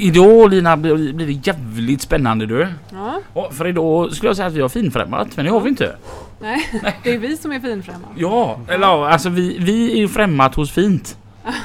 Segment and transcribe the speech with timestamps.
[0.00, 2.68] Idag Lina blir blir det jävligt spännande du.
[2.92, 5.68] Ja, Och för idag skulle jag säga att vi har finfrämmat men det har vi
[5.68, 5.96] inte.
[6.40, 6.68] nej,
[7.04, 8.08] det är vi som är finfrämmande.
[8.20, 11.16] Ja, eller ja, alltså vi, vi är ju främmat hos fint.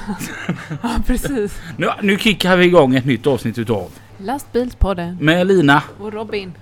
[0.83, 1.59] Ja, precis.
[1.77, 5.83] Nu, nu kickar vi igång ett nytt avsnitt utav Lastbilspodden med Lina.
[5.99, 6.53] och Robin.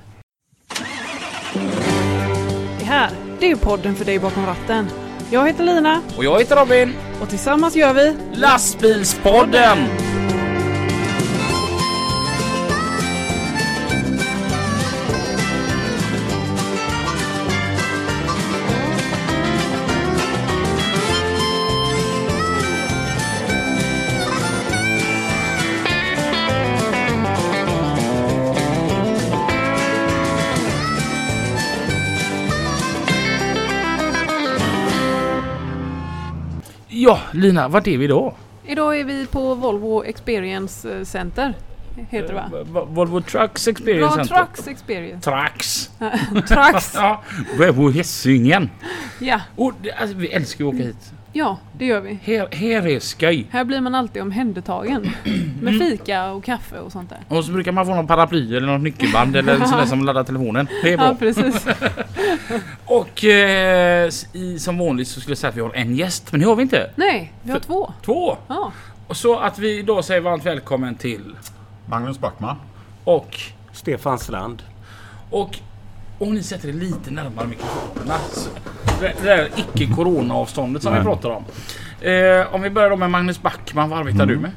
[2.79, 3.09] Det här,
[3.39, 4.87] det är podden för dig bakom ratten.
[5.31, 6.93] Jag heter Lina Och jag heter Robin.
[7.21, 9.77] och tillsammans gör vi Lastbilspodden!
[37.03, 38.33] Ja, Lina, vart är vi då?
[38.65, 41.53] Idag är vi på Volvo Experience eh, Center.
[42.09, 42.63] Heter det va?
[42.63, 44.35] Va- Volvo Trucks Experience Center.
[44.35, 45.31] Trucks Experience.
[45.31, 45.89] Trucks.
[46.47, 46.93] Trucks!
[46.95, 47.23] Ja,
[47.75, 48.69] på Hisingen.
[49.19, 51.13] Ja, Och det, alltså, vi älskar att åka hit.
[51.33, 52.19] Ja, det gör vi.
[52.23, 53.47] Här, här är skoj.
[53.51, 55.11] Här blir man alltid omhändertagen.
[55.61, 57.37] Med fika och kaffe och sånt där.
[57.37, 60.05] Och så brukar man få någon paraply eller något nyckelband eller en sån där som
[60.05, 60.67] laddar telefonen.
[60.83, 61.05] Det är bra.
[61.07, 61.65] Ja, precis.
[62.85, 66.41] Och eh, i, som vanligt så skulle jag säga att vi har en gäst, men
[66.41, 66.89] det har vi inte.
[66.95, 67.93] Nej, vi har För- två.
[68.05, 68.37] Två.
[68.47, 68.71] Ja,
[69.07, 71.35] Och så att vi då säger varmt välkommen till
[71.85, 72.55] Magnus Backman.
[73.03, 73.39] och
[73.71, 74.63] Stefan Strand.
[75.29, 75.59] och
[76.19, 78.17] om ni sätter er lite närmare mikrofonerna.
[78.31, 78.49] så-
[78.99, 81.05] Det det där icke-corona-avståndet som vi Nej.
[81.05, 81.43] pratar om.
[82.01, 84.51] Eh, om vi börjar då med Magnus Backman, vad arbetar du med?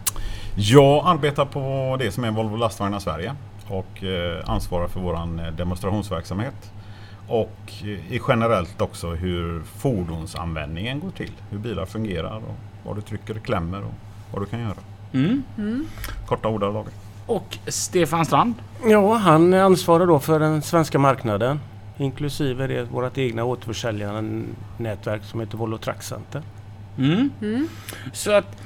[0.56, 3.34] Jag arbetar på det som är Volvo Lastvagnar Sverige
[3.68, 6.72] och eh, ansvarar för våran eh, demonstrationsverksamhet.
[7.28, 11.32] Och eh, i generellt också hur fordonsanvändningen går till.
[11.50, 13.94] Hur bilar fungerar och vad du trycker och klämmer och
[14.32, 14.74] vad du kan göra.
[15.12, 15.86] Mm.
[16.26, 16.86] Korta ordalag.
[17.27, 18.55] Och Stefan Strand.
[18.86, 21.60] Ja, han ansvarar då för den svenska marknaden.
[21.98, 26.42] Inklusive det vårt egna återförsäljarnätverk som heter Volvo Truck Center.
[26.98, 27.31] Mm.
[27.42, 27.69] mm.
[28.12, 28.62] Så att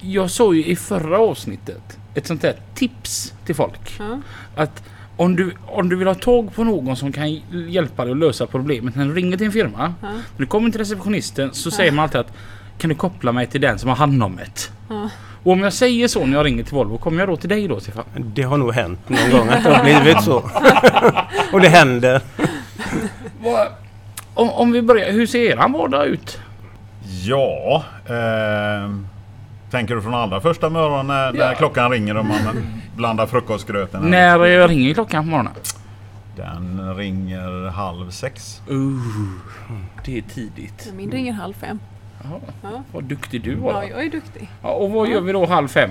[0.00, 3.96] jag såg ju i förra avsnittet ett sånt här tips till folk.
[3.98, 4.20] ja.
[4.56, 4.82] Att
[5.16, 7.32] om du, om du vill ha tag på någon som kan
[7.68, 9.94] hjälpa dig att lösa problemet när du ringer till en firma.
[10.02, 10.08] Ja.
[10.08, 12.32] När du kommer till receptionisten så säger man alltid att
[12.78, 14.70] kan du koppla mig till den som har hand om det?
[15.46, 17.68] Och om jag säger så när jag ringer till Volvo, kommer jag då till dig
[17.68, 18.04] då Stefan?
[18.16, 20.36] Det har nog hänt någon gång att det har blivit så.
[21.52, 22.20] Och det händer.
[24.34, 26.38] Om, om vi börjar, hur ser eran vardag ut?
[27.24, 28.90] Ja, eh,
[29.70, 31.32] tänker du från allra första morgonen när, Ja.
[31.46, 32.38] när klockan ringer och man
[32.96, 34.02] blandar frukostgröten?
[34.02, 35.52] När jag ringer klockan på morgonen?
[36.36, 38.62] Den ringer halv sex.
[38.70, 39.00] Uh,
[40.04, 40.92] det är tidigt.
[40.96, 41.78] Min ringer halv fem.
[42.62, 42.82] Ja.
[42.92, 43.72] vad duktig du var.
[43.72, 44.48] ja, jag är duktig.
[44.62, 45.90] Ja, och vad gör vi då halv fem?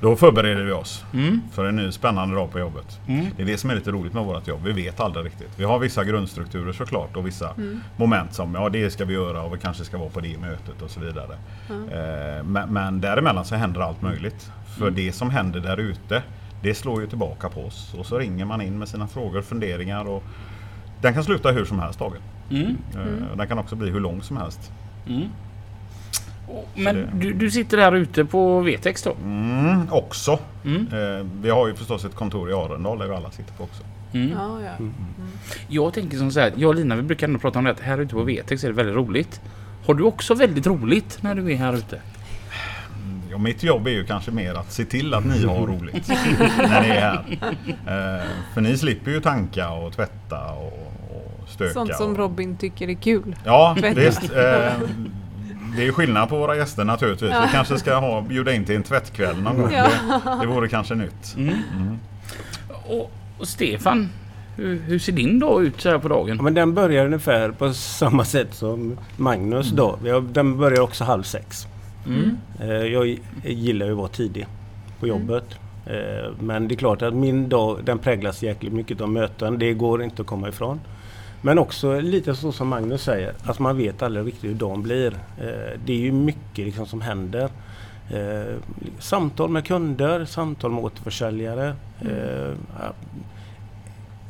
[0.00, 1.40] Då förbereder vi oss Mm.
[1.52, 3.00] för en ny spännande dag på jobbet.
[3.08, 3.26] Mm.
[3.36, 4.60] Det är det som är lite roligt med vårt jobb.
[4.64, 5.50] Vi vet aldrig riktigt.
[5.56, 7.80] Vi har vissa grundstrukturer såklart och vissa Mm.
[7.96, 10.82] moment som ja det ska vi göra och vi kanske ska vara på det mötet
[10.82, 11.34] och så vidare.
[11.70, 14.50] Eh, men, men däremellan så händer allt möjligt.
[14.78, 16.22] För det som händer där ute
[16.62, 17.94] det slår ju tillbaka på oss.
[17.98, 20.04] Och så ringer man in med sina frågor och funderingar.
[20.08, 20.22] Och
[21.00, 22.18] den kan sluta hur som helst dagen.
[22.50, 22.76] Mm.
[22.94, 24.72] Eh, Den kan också bli hur lång som helst.
[25.06, 25.28] Mm.
[26.74, 29.16] Men det- du, du sitter där ute på Vetex då?
[29.24, 30.38] Mm, också.
[30.64, 30.86] Mm.
[30.92, 33.82] Eh, vi har ju förstås ett kontor i Arendal där vi alla sitter på också.
[34.12, 34.30] Mm.
[34.30, 34.86] Ja, ja.
[35.68, 37.80] Jag tänker som så här, jag och Lina vi brukar ändå prata om det att
[37.80, 39.40] här ute på Vetex är det väldigt roligt.
[39.86, 42.00] Har du också väldigt roligt när du är här ute?
[43.30, 46.08] Ja, mitt jobb är ju kanske mer att se till att ni har roligt
[46.58, 47.24] när ni är här.
[48.20, 50.83] Eh, för ni slipper ju tanka och tvätta och
[51.54, 51.72] stöka.
[51.74, 53.36] Sånt som och, Robin tycker är kul.
[53.44, 54.22] Ja, visst.
[54.22, 54.72] Eh,
[55.76, 57.30] det är skillnad på våra gäster naturligtvis.
[57.30, 57.42] Ja.
[57.46, 59.72] Vi kanske ska ha, bjuda in till en tvättkväll någon gång.
[59.72, 59.88] Ja.
[60.24, 61.34] Det, det vore kanske nytt.
[61.36, 61.54] Mm.
[61.76, 61.98] Mm.
[62.88, 64.08] Och, och Stefan,
[64.56, 66.38] hur, hur ser din dag ut så här på Ja, dagen?
[66.42, 69.72] men den börjar ungefär på samma sätt som Magnus.
[70.02, 71.66] Vi har- Den börjar också halv sex.
[72.06, 72.36] Mm.
[72.60, 74.46] Eh, Jag gillar ju att vara tidig
[75.00, 75.44] på jobbet.
[75.86, 79.58] Eh, Men det är klart att min dag den präglas jäkligt mycket av möten.
[79.58, 80.80] Det går inte att komma ifrån.
[81.44, 85.12] Men också lite så som Magnus säger, att man vet aldrig riktigt hur dagen blir.
[85.12, 87.48] Eh, Det är ju mycket liksom som händer.
[88.10, 88.56] Eh,
[88.98, 91.74] Samtal med kunder, samtal med återförsäljare.
[92.00, 92.54] eh,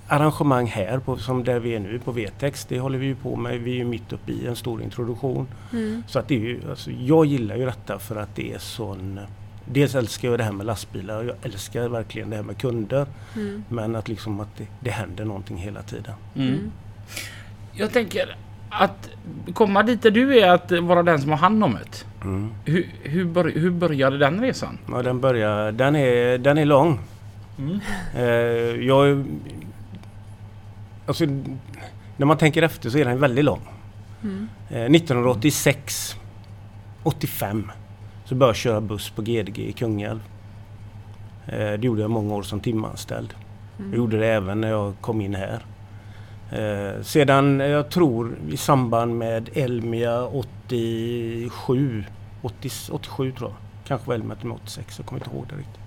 [0.09, 3.37] Arrangemang här på, som där vi är nu på Vetex, det håller vi ju på
[3.37, 3.61] med.
[3.61, 5.47] Vi är ju mitt uppe i en stor introduktion.
[5.73, 6.03] Mm.
[6.09, 9.21] Så att det är ju, alltså, jag gillar ju detta för att det är sån...
[9.73, 13.07] Dels älskar jag det här med lastbilar och jag älskar verkligen det här med kunder.
[13.37, 13.65] Mm.
[13.69, 16.15] Men att liksom att det, det händer någonting hela tiden.
[16.37, 16.71] Mm.
[17.77, 18.37] Jag tänker,
[18.71, 19.11] att
[19.55, 22.25] komma dit där du är, att vara den som har hand om det.
[22.25, 22.53] Mm.
[22.65, 24.79] Hur, hur, bör, hur började den resan?
[24.89, 26.99] Ja, den börjar, den är, den är lång.
[27.59, 27.81] Mm.
[28.17, 28.25] Eh,
[28.87, 29.25] jag,
[31.07, 31.25] alltså,
[32.17, 33.61] när man tänker efter så är den väldigt lång.
[34.23, 34.49] Mm.
[34.71, 36.17] Eh, 1986,
[37.03, 37.71] 85
[38.25, 40.21] så började jag köra buss på GDG i Kungälv.
[41.47, 43.35] Eh, det gjorde jag många år som timanställd.
[43.79, 43.91] Mm.
[43.91, 45.65] Jag gjorde det även när jag kom in här.
[46.55, 52.05] Eh, sedan, eh, jag tror i samband med Elmia 87,
[52.43, 53.57] 80, 87 tror jag.
[53.87, 55.81] Kanske var Elmia till och med 86, jag kommer inte ihåg det riktigt.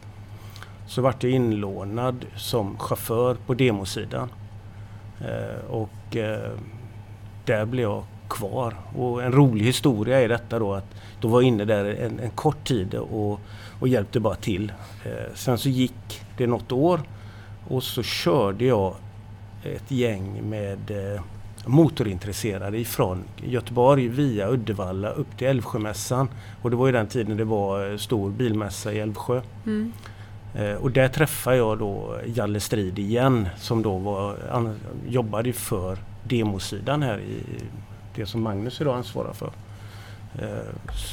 [0.88, 4.30] Så vart jag inlånad som chaufför på demosidan.
[5.22, 6.52] Eh, och eh,
[7.46, 8.74] där blev jag kvar.
[8.96, 12.30] Och en rolig historia är detta då att då var jag inne där en, en
[12.30, 13.40] kort tid och,
[13.80, 14.72] och hjälpte bara till.
[15.06, 17.02] Eh, sen så gick det något år
[17.68, 18.96] och så körde jag
[19.76, 21.22] ett gäng med eh,
[21.66, 26.30] motorintresserade ifrån Göteborg via Uddevalla upp till Älvsjömässan.
[26.62, 29.42] Och det var ju den tiden det var eh, stor bilmässa i Älvsjö.
[29.66, 29.94] Mm.
[30.56, 34.36] Eh, och där träffade jag då Jalle Strid igen som då var,
[35.08, 37.44] jobbade för demosidan här i
[38.16, 39.52] det som Magnus idag ansvarar för.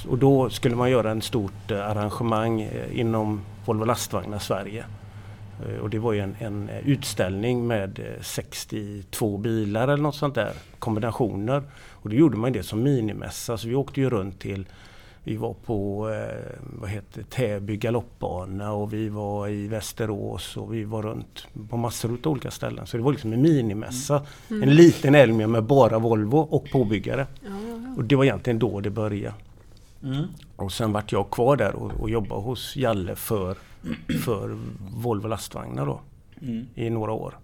[0.09, 4.85] Och då skulle man göra en stort arrangemang inom Volvo Lastvagnar Sverige.
[5.67, 10.17] Eh, och det var ju en, en eh, utställning med eh, 62 bilar eller något
[10.17, 11.63] sånt där, kombinationer.
[11.91, 14.67] Och då gjorde man det som minimässa så vi åkte ju runt till
[15.27, 20.85] vi var på eh, vad heter, Täby galoppbana och vi var i Västerås och vi
[20.85, 22.87] var runt på massor av olika ställen.
[22.87, 24.23] Så det var liksom en minimässa.
[24.51, 24.63] Mm.
[24.63, 27.27] En liten Elmia med bara Volvo och påbyggare.
[27.41, 27.95] Ja, ja, ja.
[27.97, 29.35] Och det var egentligen då det började.
[30.03, 30.25] Mm.
[30.57, 33.57] Och sen vart jag kvar där och, och jobbade hos Jalle för,
[34.25, 34.57] för
[34.95, 36.01] Volvo lastvagnar då
[36.43, 36.67] Mm.
[36.75, 37.39] i några år.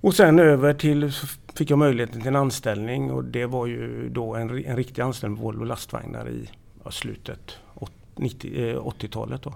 [0.00, 1.12] Och sen över till,
[1.54, 5.36] fick jag möjligheten till en anställning och det var ju då en, en riktig anställning
[5.38, 6.50] på Volvo lastvagnar i
[6.84, 9.42] ja, slutet åt- 90 eh, 80-talet.
[9.42, 9.54] Då.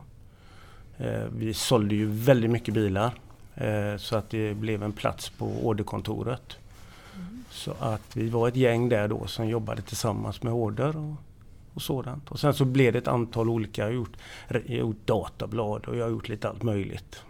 [1.05, 3.15] Eh, vi sålde ju väldigt mycket bilar
[3.55, 6.57] eh, så att det blev en plats på orderkontoret.
[7.51, 11.15] Så att vi var ett gäng där då som jobbade tillsammans med order och,
[11.75, 12.31] och sådant.
[12.31, 14.17] Och sen så blev det ett antal olika, jag har gjort,
[14.49, 17.23] jag gjort datablad och jag har gjort lite allt möjligt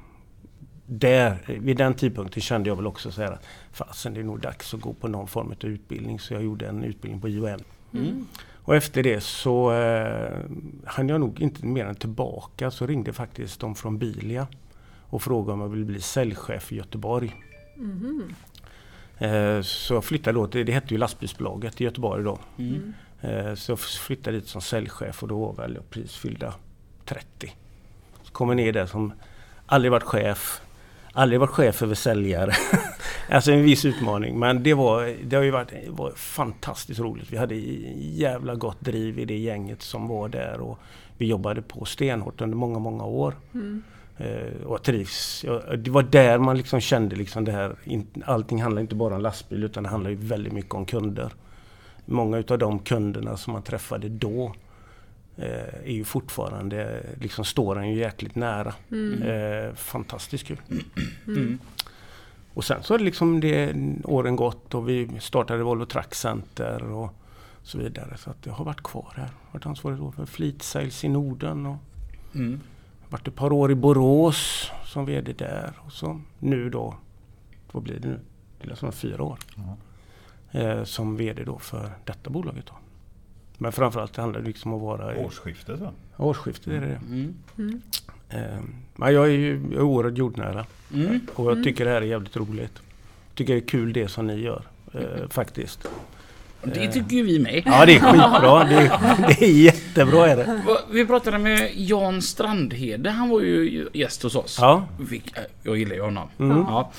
[0.87, 4.41] där, vid den tidpunkten kände jag väl också så här att fasen det är nog
[4.41, 6.21] dags att gå på någon form av utbildning.
[6.21, 7.61] Så jag gjorde en utbildning på IOM.
[7.93, 8.27] Mm.
[8.53, 10.39] Och efter det så eh,
[10.85, 14.47] hann jag nog inte mer än tillbaka så ringde faktiskt de från Bilia
[15.01, 17.35] och frågade om jag ville bli säljchef i Göteborg.
[17.77, 18.35] Mhm.
[19.19, 22.39] Eh, så jag flyttade då till, det hette ju lastbilsbolaget i Göteborg då.
[22.59, 22.95] Mm.
[23.25, 26.55] Eh, så jag flyttade dit som säljchef och då var väl jag precis fyllda
[27.05, 27.53] 30.
[28.23, 29.13] Så kom jag ner där som
[29.67, 30.61] aldrig varit chef,
[31.13, 32.53] aldrig varit chef över säljare.
[33.31, 37.33] alltså en viss utmaning men det var, det har ju varit var fantastiskt roligt.
[37.33, 37.55] Vi hade
[37.99, 40.79] jävla gott driv i det gänget som var där och
[41.19, 43.35] vi jobbade på stenhårt under många, många år.
[43.55, 43.83] Mm.
[44.17, 45.45] Eh, och trivs.
[45.79, 47.77] Det var där man liksom kände liksom det här.
[47.85, 51.33] In, allting handlar inte bara om lastbil utan det handlar ju väldigt mycket om kunder.
[52.05, 54.55] Många utav de kunderna som man träffade då
[55.37, 58.75] eh, är ju fortfarande, liksom står en ju jäkligt nära.
[58.91, 59.23] Mm.
[59.23, 60.61] Eh, fantastiskt kul.
[61.27, 61.59] Mm.
[62.55, 63.75] Och sen så har det liksom det,
[64.05, 67.15] åren gått och vi startade Volvo Truck Center och
[67.63, 68.17] så vidare.
[68.17, 69.29] Så att jag har varit kvar här.
[69.53, 71.77] Varit ansvarig för Fleet Sales i Norden och
[72.35, 72.61] Mm.
[73.09, 75.73] varit ett par år i Borås som VD där.
[75.87, 76.95] Och så nu då,
[77.73, 78.21] vad blir det nu?
[78.63, 79.39] Det är som fyra år.
[80.55, 82.67] Eh, som VD då för detta bolaget.
[82.67, 82.73] Då.
[83.59, 85.91] Men framförallt handlar det liksom om att vara i Årsskiftet va?
[86.17, 86.73] årsskiftet.
[86.73, 87.01] Är det.
[87.09, 87.35] Mm.
[87.59, 87.83] Mm.
[88.29, 88.59] Eh,
[88.97, 91.21] men jag är ju jag är oerhört jordnära Mm.
[91.35, 91.65] och jag Mm.
[91.65, 92.79] tycker det här är jävligt roligt.
[93.35, 94.63] Tycker det är kul det som ni gör.
[94.95, 95.89] Eh, faktiskt.
[96.63, 97.63] Det tycker ju vi med.
[97.67, 98.65] Ja det är skitbra.
[98.65, 100.63] Det är, det är jättebra är det.
[100.91, 103.11] Vi pratade med Jan Strandhede.
[103.11, 104.59] Han var ju gäst hos oss.
[104.61, 104.87] Ja.
[105.13, 105.21] Äh,
[105.63, 106.29] jag gillar ju honom.
[106.39, 106.57] Mm.
[106.59, 106.91] Ja.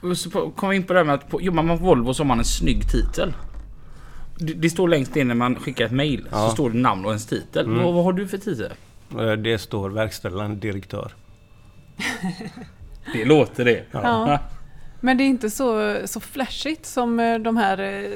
[0.00, 2.14] Va- Så kom vi in på det här med att på, jobbar man på Volvo
[2.14, 3.34] så har man en snygg titel.
[4.38, 6.28] Det, det står längst ner när man skickar ett mail.
[6.30, 6.36] Ja.
[6.48, 7.66] Så står det namn och ens titel.
[7.66, 7.84] Mm.
[7.84, 8.72] Vad, vad har du för titel?
[9.18, 11.12] Eh, Det står verkställande direktör.
[13.12, 13.84] Det låter det.
[13.90, 14.38] Ja.
[15.06, 17.78] Men det är inte så, så flashigt som eh, de här...
[17.80, 18.10] eh,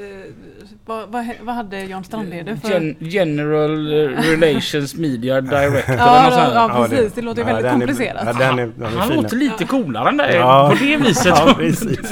[0.85, 2.69] Vad, vad, vad hade Jan Strandleder för...
[2.69, 5.95] Gen, General Relations Media Director.
[5.95, 6.53] Ja, eller något sånt.
[6.55, 7.13] ja, Ja, precis.
[7.13, 8.23] Det låter ju väldigt den är- komplicerat.
[8.25, 9.21] Ja, den är, den är Han fin.
[9.21, 10.69] låter lite coolare än dig Ja.
[10.79, 11.25] på det viset.
[11.37, 11.55] Ja.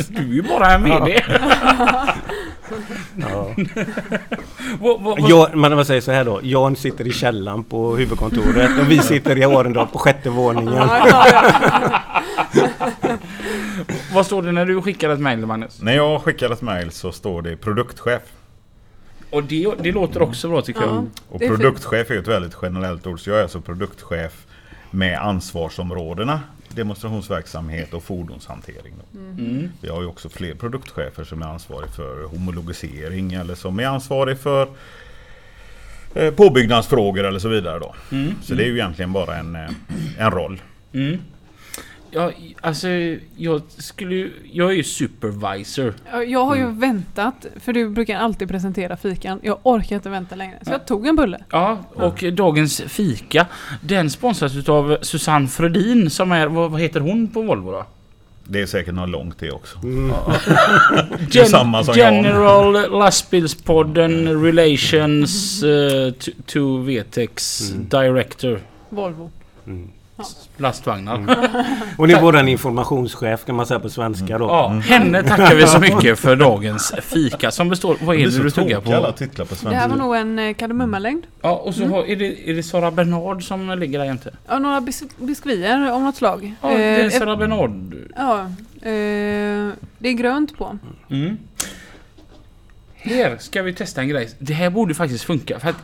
[0.09, 1.21] Du är ju bara en VD.
[3.15, 3.47] Ja.
[4.79, 6.39] Vad- vad- vad- Jag, men vad säger så här då.
[6.43, 10.83] Jan sitter i källaren på huvudkontoret och vi sitter i Arendal på sjätte våningen.
[14.13, 15.81] Vad står det när du skickar ett mejl Magnus?
[15.81, 18.21] När jag skickar ett mail så står det produktchef.
[19.29, 20.87] Och det, det låter också bra tycker Ja.
[20.87, 21.07] jag.
[21.29, 23.19] Och är produktchef är ett väldigt generellt ord.
[23.19, 24.45] Så jag är alltså produktchef
[24.91, 26.39] med ansvarsområdena
[26.75, 28.93] demonstrationsverksamhet och fordonshantering.
[28.97, 29.19] Då.
[29.19, 29.69] Mm.
[29.81, 34.37] Vi har ju också fler produktchefer som är ansvarig för homologisering eller som är ansvarig
[34.37, 34.67] för
[36.15, 37.79] eh, påbyggnadsfrågor eller så vidare.
[37.79, 37.95] Då.
[38.11, 38.33] Mm.
[38.43, 39.69] Så det är ju egentligen bara en, eh,
[40.17, 40.61] en roll.
[40.93, 41.17] Mm.
[42.11, 42.87] Ja, alltså
[43.35, 45.93] jag skulle Jag är ju supervisor.
[46.11, 46.79] Ja, Jag har ju Mm.
[46.79, 49.39] väntat, för du brukar alltid presentera fikan.
[49.43, 50.57] Jag orkar inte vänta längre.
[50.61, 51.39] Så jag tog en bulle.
[51.51, 53.45] Ja, och dagens fika
[53.81, 57.85] den sponsras utav Susanne Frödin som är, vad, heter hon på Volvo då?
[58.51, 59.77] Det är säkert något långt det också.
[59.83, 60.11] Mm.
[61.31, 62.13] Det är samma som jag.
[62.15, 67.87] General Lastbilspodden Relations eh, to, to Vetex Mm.
[67.89, 69.31] Director Volvo.
[70.19, 70.27] Mm.
[70.57, 71.35] lastvagnar.
[71.97, 74.45] Och det är våran informationschef kan man säga på svenska då.
[74.45, 77.97] Ja, henne tackar vi så mycket för dagens fika som består...
[78.01, 79.17] Vad är Det det du tuggar alla på?
[79.17, 80.05] titlar på Det här var svenska.
[80.05, 81.23] nog en eh, kardemummalängd.
[81.41, 84.33] Ja, och så har, är, det, är det Sara Bernard som ligger där jämte?
[84.47, 86.53] Ja, några bis biskvier av något slag.
[86.61, 87.95] Ja, det är Eh, Sara Bernard.
[88.15, 88.39] ja,
[88.81, 90.77] eh, det är grönt på.
[91.09, 91.37] Mm.
[92.95, 94.29] Här ska vi testa en grej.
[94.39, 95.59] Det här borde faktiskt funka.
[95.59, 95.75] För att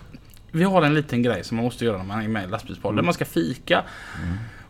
[0.55, 3.05] vi har en liten grej som man måste göra när man är med i lastbilspodden.
[3.05, 3.83] Man ska fika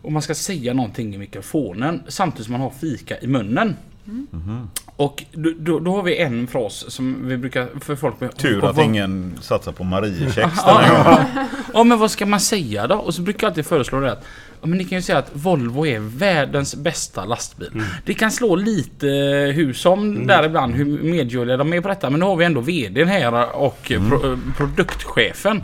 [0.02, 3.76] och man ska säga någonting i mikrofonen samtidigt som man har fika i munnen.
[4.06, 4.70] Mhm.
[4.96, 8.14] Och då, då, då har vi en fras som vi brukar för folk...
[8.36, 11.26] Tur och att vad- ingen satsar på Mariekex den Ja, här gången.
[11.36, 11.46] ja.
[11.74, 12.94] ja men vad ska man säga då?
[12.94, 14.24] Och så brukar jag alltid föreslå det att
[14.60, 17.82] ja, men ni kan ju säga att Volvo är världens bästa lastbil.
[18.04, 19.06] Det kan slå lite
[19.54, 22.10] hur som där ibland hur medgörliga de är på detta.
[22.10, 25.60] Men nu har vi ändå VDn här och eh, pro, eh, produktchefen.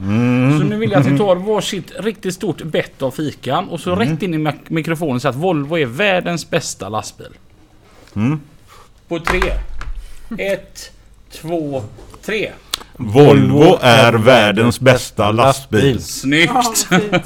[0.60, 3.94] Så nu vill jag att ni tar varsitt riktigt stort bett av fikan och så
[3.94, 7.26] rätt in i mikrofonen så att Volvo är världens bästa lastbil.
[8.14, 8.40] Mm.
[9.08, 9.52] På tre.
[10.38, 10.92] Ett,
[11.30, 11.82] två,
[12.24, 12.52] tre.
[12.96, 16.02] Volvo är världens bästa lastbil.
[16.02, 16.52] Snyggt!
[16.54, 17.22] Ja, fint.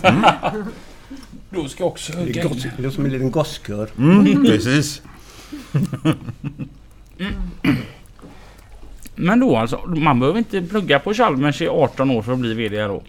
[1.50, 2.62] Då ska jag också hugga in.
[2.78, 3.88] det är som en liten gosskör.
[3.98, 5.02] Mm, precis.
[9.14, 12.54] Men då alltså, man behöver inte plugga på Chalmers i 18 år för att bli
[12.54, 13.02] VD då.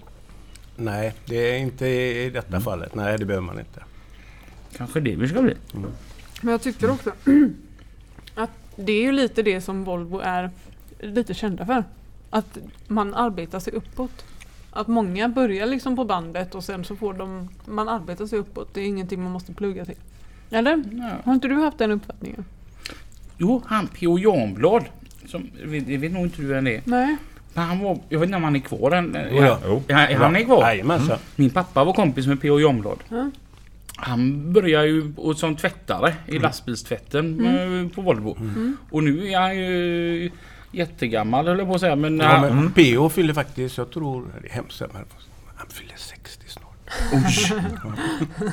[0.75, 2.95] Nej, det är inte i detta fallet.
[2.95, 3.83] Nej, det behöver man inte.
[4.77, 5.53] Kanske det vi ska bli.
[6.41, 7.11] Men jag tycker också
[8.77, 10.49] det är ju lite det som Volvo är
[10.99, 11.83] lite kända för.
[12.29, 12.57] Att
[12.87, 14.25] man arbetar sig uppåt.
[14.71, 18.73] Att många börjar liksom på bandet och sen så får de, man arbetar sig uppåt.
[18.73, 19.95] Det är ingenting man måste plugga till.
[20.51, 20.83] Eller?
[20.91, 21.09] Ja.
[21.23, 22.45] Har inte du haft den uppfattningen?
[23.37, 24.19] Jo, han P.O.
[24.19, 24.85] Janblad.
[25.25, 25.67] Som, jag
[25.99, 26.81] vet, nog inte du vem det är.
[26.85, 27.17] Nej.
[27.53, 29.17] Men han var, jag vet inte om han är kvar än.
[29.31, 29.59] Jo, ja.
[29.65, 29.83] Jo.
[29.87, 30.61] Ja, han är kvar.
[30.61, 31.17] Jajamensan.
[31.35, 32.59] Min pappa var kompis med P.O.
[32.59, 32.99] Janblad.
[33.09, 33.31] Ja.
[33.99, 38.37] Han började ju som tvättare i lastbilstvätten eh, på Volvo.
[38.39, 38.77] Mm.
[38.89, 40.31] Och nu är han ju
[40.71, 41.95] jättegammal höll jag på att säga.
[41.95, 43.09] Men, Ja, ja, men P.O.
[43.09, 45.05] fyller faktiskt, jag tror, det är hemskt men
[45.55, 46.67] han fyller 60 snart.
[47.13, 47.61] Oj.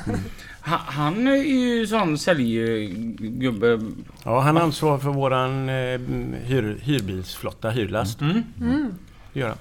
[0.61, 3.79] han, han är ju sån säljgubbe.
[4.23, 5.99] Ja, han ansvarar för våran eh,
[6.43, 8.21] hyr, hyrbilsflotta, hyrlast.
[8.21, 8.43] Mm.
[8.61, 8.93] Mm.
[9.33, 9.57] Gör han.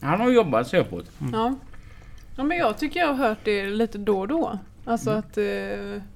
[0.00, 1.10] Han har jobbat sig uppåt.
[1.32, 1.54] Ja.
[2.36, 4.58] ja, men jag tycker jag har hört det lite då och då.
[4.84, 5.44] Alltså att eh,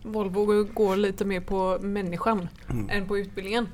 [0.02, 2.90] Volvo går lite mer på människan Mm.
[2.90, 3.68] än på utbildningen.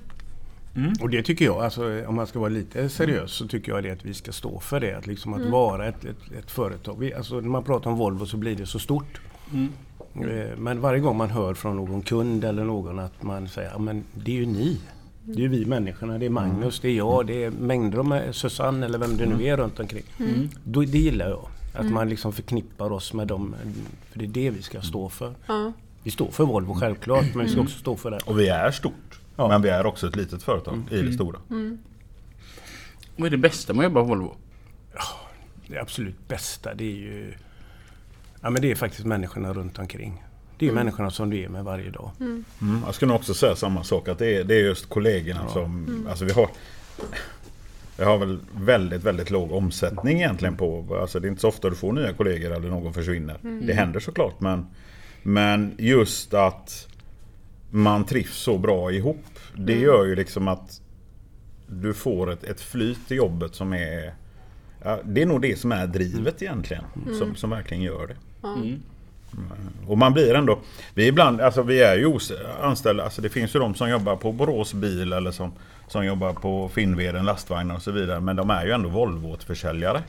[1.01, 3.91] Och det tycker jag, alltså, om man ska vara lite seriös så tycker jag det
[3.91, 4.99] att vi ska stå för det.
[4.99, 6.97] Att, liksom att vara ett, ett, ett företag.
[6.99, 9.21] Vi, alltså, när man pratar om Volvo så blir det så stort.
[9.53, 9.69] Mm.
[10.15, 14.05] Eh, Men varje gång man hör från någon kund eller någon att man säger men
[14.15, 14.81] det är ju ni.
[15.25, 16.19] Det är ju vi människorna.
[16.19, 19.45] Det är Magnus, det är jag, det är mängder av Susanne eller vem det nu
[19.45, 20.05] är runt omkring.
[20.19, 20.49] Mm.
[20.65, 21.49] Då, det gillar jag.
[21.73, 23.55] Att man liksom förknippar oss med dem.
[24.11, 25.35] För det är det vi ska stå för.
[25.47, 25.73] Ja.
[26.03, 28.19] Vi står för Volvo självklart, men vi ska också stå för det.
[28.19, 29.21] Och vi är stort.
[29.37, 29.49] Ja.
[29.49, 31.39] Men vi är också ett litet företag i det stora.
[33.17, 34.37] Vad är det bästa med att jobba på Volvo?
[35.67, 37.35] Det absolut bästa det är ju
[38.43, 40.25] Ja men det är faktiskt människorna runt omkring.
[40.59, 42.11] Det är ju människorna som du är med varje dag.
[42.21, 42.45] Mm,
[42.87, 44.09] jag skulle nog också säga samma sak.
[44.09, 46.07] Att det är, det är just kollegorna som...
[46.11, 46.49] Alltså vi har...
[47.97, 50.99] Vi har väl väldigt, väldigt låg omsättning egentligen på...
[51.01, 53.39] Alltså det är inte så ofta du får nya kollegor eller någon försvinner.
[53.63, 54.67] Det händer såklart men...
[55.23, 56.89] Men just att
[57.71, 59.25] man trivs så bra ihop.
[59.57, 60.81] Det gör ju liksom att
[61.67, 64.15] du får ett, ett flyt i jobbet som är...
[64.85, 66.85] Ja, det är nog det som är drivet egentligen.
[67.19, 68.49] Som, som verkligen gör det.
[68.49, 68.83] Mm.
[69.87, 70.59] Och man blir ändå...
[70.95, 72.19] Vi, ibland, alltså vi är ju
[72.63, 75.53] anställda, alltså det finns ju de som jobbar på Borås bil eller som,
[75.93, 78.21] som jobbar på Finnveden lastvagnar och så vidare.
[78.21, 80.03] Men de är ju ändå Volvo-försäljare.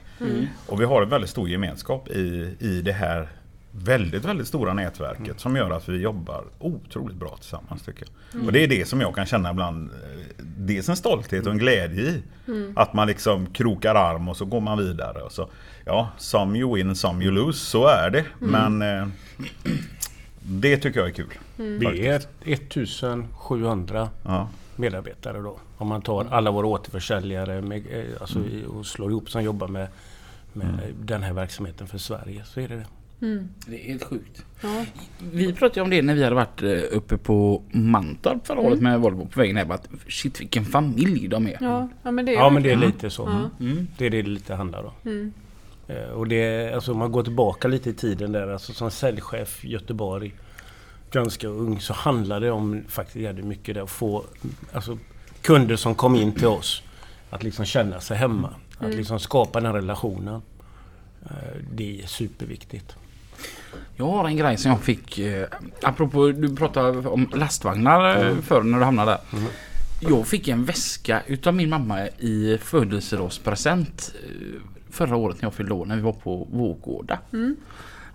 [0.68, 3.28] Och vi har en väldigt stor gemenskap i, i det här
[3.76, 8.46] väldigt, väldigt stora nätverket som gör att vi jobbar otroligt bra tillsammans tycker jag.
[8.46, 11.58] Och det är det som jag kan känna ibland, eh, dels en stolthet och en
[11.58, 12.22] glädje i.
[12.76, 15.22] Att man liksom krokar arm och så går man vidare.
[15.22, 15.50] Och så,
[15.86, 18.26] ja, some you win, some you lose, så är det.
[18.40, 19.08] Men eh,
[20.42, 21.30] det tycker jag är kul.
[21.56, 24.50] Vi är 1700 Ja.
[24.76, 25.58] medarbetare då.
[25.84, 29.68] Om man tar alla våra återförsäljare med, eh, alltså, i- och slår ihop som jobbar
[29.68, 29.88] med,
[30.54, 32.86] med den här verksamheten för Sverige så är det det.
[33.68, 34.46] Det är helt sjukt.
[34.62, 34.86] Ja.
[35.32, 39.00] Vi pratade om det när vi hade varit eh, uppe på Mantorp förra året med
[39.00, 39.72] Volvo på vägen hem.
[39.72, 41.58] Att shit vilken familj de är.
[41.62, 43.24] Ja, ja, men det är Ja men det är lite så.
[43.60, 43.66] Ja.
[43.66, 43.88] Mm.
[43.98, 44.92] Det är det det lite handlar om.
[45.06, 45.34] Mm.
[45.88, 49.66] Eh, Och det alltså om man går tillbaka lite i tiden där, alltså som säljchef
[49.66, 50.34] i Göteborg,
[51.12, 54.24] ganska ung, så handlade det om faktiskt jävligt mycket det att få
[54.74, 54.98] alltså,
[55.44, 56.84] kunder som kom in till oss
[57.30, 58.50] att liksom känna sig hemma.
[58.80, 60.42] Att liksom skapa den relationen.
[61.26, 61.32] Eh,
[61.72, 62.96] Det är superviktigt.
[63.96, 65.48] Jag har en grej som jag fick, eh,
[65.84, 69.42] apropå du pratade om lastvagnar eh, förr när du hamnade där.
[70.00, 74.14] Jag fick en väska utav min mamma i födelsedagspresent
[74.90, 77.20] förra året när jag fyllde år när vi var på Vårgårda.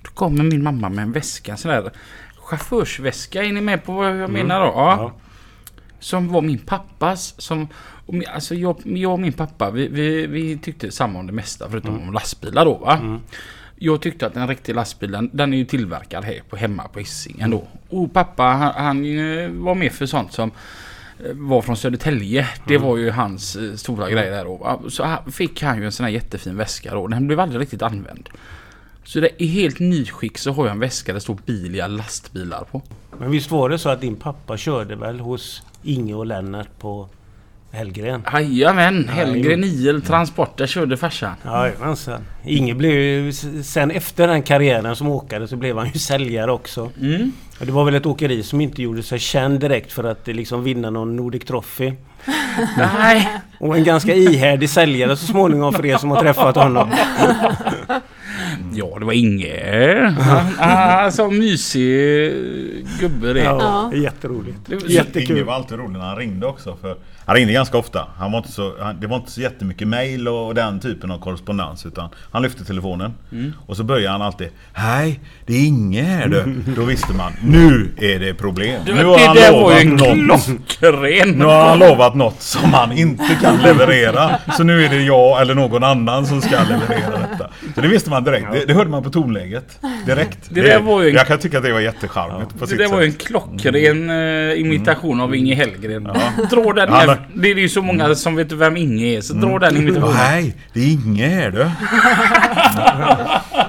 [0.02, 1.90] Då kommer min mamma med en väska, en sån där
[2.36, 4.66] chaufförsväska, är ni med på vad jag menar då?
[4.66, 4.96] Ja.
[4.98, 5.12] Ja.
[6.00, 7.34] Som var min pappas.
[7.38, 7.68] Som,
[8.28, 12.02] alltså jag, jag och min pappa vi, vi, vi tyckte samma om det mesta förutom
[12.02, 13.20] om lastbilar då va.
[13.80, 17.50] Jag tyckte att den riktiga lastbilen den är ju tillverkad här på hemma på Hisingen
[17.50, 17.68] då.
[17.88, 20.50] Och pappa han, han eh, var med för sånt som
[21.24, 22.48] eh, var från Södertälje.
[22.66, 24.56] Det var ju hans eh, stora grej där då.
[24.56, 24.80] va.
[24.88, 27.06] Så fick han ju en sån här jättefin väska då.
[27.06, 28.28] Den blev aldrig riktigt använd.
[29.08, 32.64] Så det är helt nyskick så har jag en väska där det står Bilia lastbilar
[32.70, 32.82] på.
[33.18, 37.08] Men visst var det så att din pappa körde väl hos Inge och Lennart på
[37.70, 38.22] Hellgren?
[38.32, 41.34] Jajamän, Hellgren IL Transporter körde farsan.
[41.44, 42.24] Jajamensan.
[42.44, 46.90] Inge blev ju, sen efter den karriären som åkare så blev han ju säljare också.
[47.00, 47.32] Mm.
[47.58, 50.90] Det var väl ett åkeri som inte gjorde sig känd direkt för att liksom vinna
[50.90, 51.92] någon Nordic Trophy.
[52.76, 53.28] Nej,
[53.60, 56.90] Och en ganska ihärdig säljare så småningom för er som har träffat honom.
[58.74, 60.14] ja det var Inge.
[60.20, 62.32] Han, han, så mysig
[63.00, 63.40] gubbe det.
[63.44, 64.58] Ja, jätteroligt.
[64.66, 65.44] Det var- Inge Jättekul.
[65.44, 66.76] var alltid rolig när han ringde också.
[66.80, 68.06] För han ringde ganska ofta.
[68.18, 71.18] Han var inte så, han, det var inte så jättemycket mail och den typen av
[71.18, 71.86] korrespondens.
[71.86, 73.14] Utan han lyfte telefonen.
[73.66, 74.48] Och så började han alltid.
[74.72, 76.62] Hej, det är Inge här du.
[76.76, 77.32] Då visste man.
[77.44, 78.82] Nu är det problem.
[78.86, 80.46] Det, Nu har det han lovat något.
[80.68, 81.30] klockren.
[81.30, 84.38] Nu har han lovat något som han inte kan leverera.
[84.56, 87.50] Så nu är det jag eller någon annan som ska leverera detta.
[87.74, 88.52] Så det visste man direkt.
[88.52, 89.78] Det, det hörde man på tonläget.
[90.06, 90.38] Direkt.
[90.50, 92.78] Det där var ju en- Jag kan tycka att det var jättecharmigt på Det sitt
[92.78, 96.04] där var ju en klockren eh, imitation av Inge Hellgren.
[96.50, 97.28] Dra den här.
[97.34, 99.20] Det är ju så många som vet vem Inge är.
[99.20, 100.14] Så dra den imitationen.
[100.16, 101.58] Nej, det är Inge här du.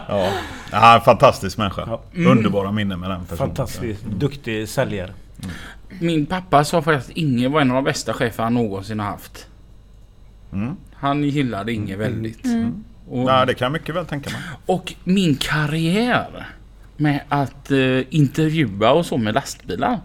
[0.08, 0.30] ja.
[0.72, 1.98] ja, fantastisk människa.
[2.16, 3.38] Underbara minnen med den personen.
[3.38, 5.12] Fantastiskt duktig säljare.
[6.00, 9.08] Min pappa sa faktiskt att Inge var en av de bästa chefer han någonsin har
[9.08, 9.48] haft.
[10.54, 10.76] Mm.
[10.94, 12.46] Han gillade Inge väldigt.
[13.10, 14.40] Och, Ja, det kan jag mycket väl tänka mig.
[14.66, 16.46] och min karriär
[16.98, 20.00] med att eh, intervjua och så med lastbilar.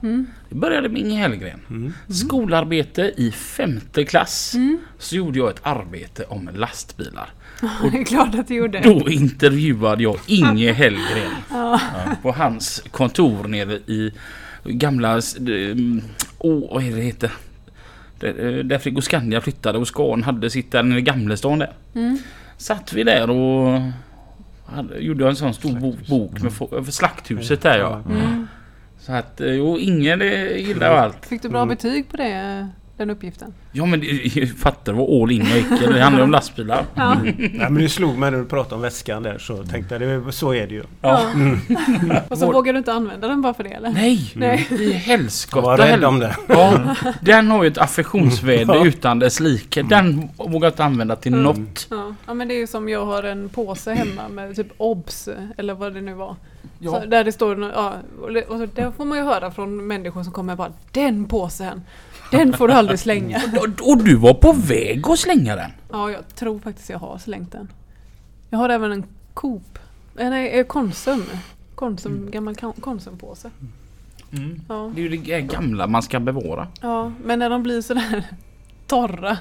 [0.48, 1.94] Det började med Inge Hellgren.
[2.08, 4.54] Skolarbete i femte klass.
[4.98, 7.28] Så gjorde jag ett arbete om lastbilar.
[7.92, 8.80] Det är klart att det gjorde.
[8.80, 11.32] Då intervjuade jag Inge Hellgren.
[12.22, 14.12] På hans kontor nere i
[14.64, 15.16] gamla...
[15.16, 15.76] eh,
[16.38, 17.30] Åh, vad är det heter?
[18.20, 21.72] Där, eh, där Frigoscandia flyttade och Scan hade sitt där nere i Gamlestan där.
[22.56, 23.80] Satt vi där och
[24.66, 28.02] hade, gjorde en sån stor bok, bok med slakthuset där ja.
[28.98, 31.26] Så att, eh, jo Inge det gillar allt.
[31.26, 33.54] Fick du bra betyg på det, den uppgiften?
[33.76, 35.68] Ja men det- fattar du vad all in jag gick?
[35.94, 36.84] Det handlar ju om lastbilar.
[36.94, 37.14] Ja.
[37.24, 40.32] Nej, men det slog mig när du pratade om väskan där så tänkte jag det,
[40.32, 40.82] så är det ju.
[41.00, 41.20] Ja.
[42.28, 43.90] Och så Vår- vågar du inte använda den bara för det eller?
[43.90, 44.32] Nej!
[44.34, 44.66] Nej.
[44.70, 46.36] I helskotta Var rädd om det.
[46.46, 46.78] Ja,
[47.20, 49.82] den har ju ett affektionsvärde utan dess like.
[49.82, 51.86] Den vågar jag inte använda till något.
[51.90, 52.14] Ja.
[52.26, 55.74] ja men det är ju som jag har en påse hemma med typ OBS eller
[55.74, 56.36] vad det nu var.
[56.78, 56.90] Ja.
[57.00, 59.86] Så där det står, ja, och det- och så där får man ju höra från
[59.86, 61.82] människor som kommer bara Den påsen!
[62.30, 63.40] Den får du aldrig slänga.
[63.64, 65.70] Och, och du var på väg att slänga den.
[65.92, 67.68] Ja jag tror faktiskt jag har slängt den.
[68.50, 69.78] Jag har även en Coop,
[70.18, 71.24] eh, nej eh, Konsum.
[71.74, 73.50] Konsum, gammal kon- Konsumpåse.
[74.68, 74.92] Ja.
[74.94, 76.68] Det är ju det gamla man ska bevara.
[76.82, 78.22] ja, men när de blir sådär
[78.86, 79.38] torra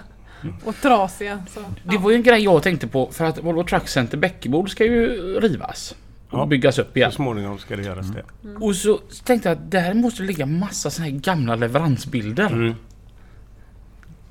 [0.63, 1.59] och trasiga så...
[1.83, 4.85] Det var ju en grej jag tänkte på för att Volvo Truck Center Bäckebol ska
[4.85, 5.07] ju
[5.39, 5.95] rivas.
[6.29, 6.45] Och Ja.
[6.45, 7.11] byggas upp igen.
[7.11, 8.23] Så småningom ska det göras det.
[8.59, 12.75] Och så tänkte jag att där måste det ligga massa såna här gamla leveransbilder.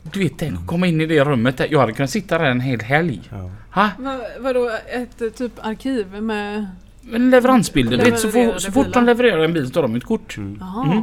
[0.04, 0.12] Mm.
[0.12, 1.68] Du vet, tänk att komma in i det rummet där.
[1.70, 3.20] Jag hade kunnat sitta där en hel helg.
[3.30, 3.50] Ja.
[3.70, 3.90] Ha?
[3.98, 6.66] Va, vadå ett eh, typ arkiv med
[7.02, 9.96] Men leveransbilder, du vet, så, fort, så fort de levererar en bil så tar de
[9.96, 10.36] ett kort.
[10.60, 10.84] Jaha.
[10.86, 11.02] Mm.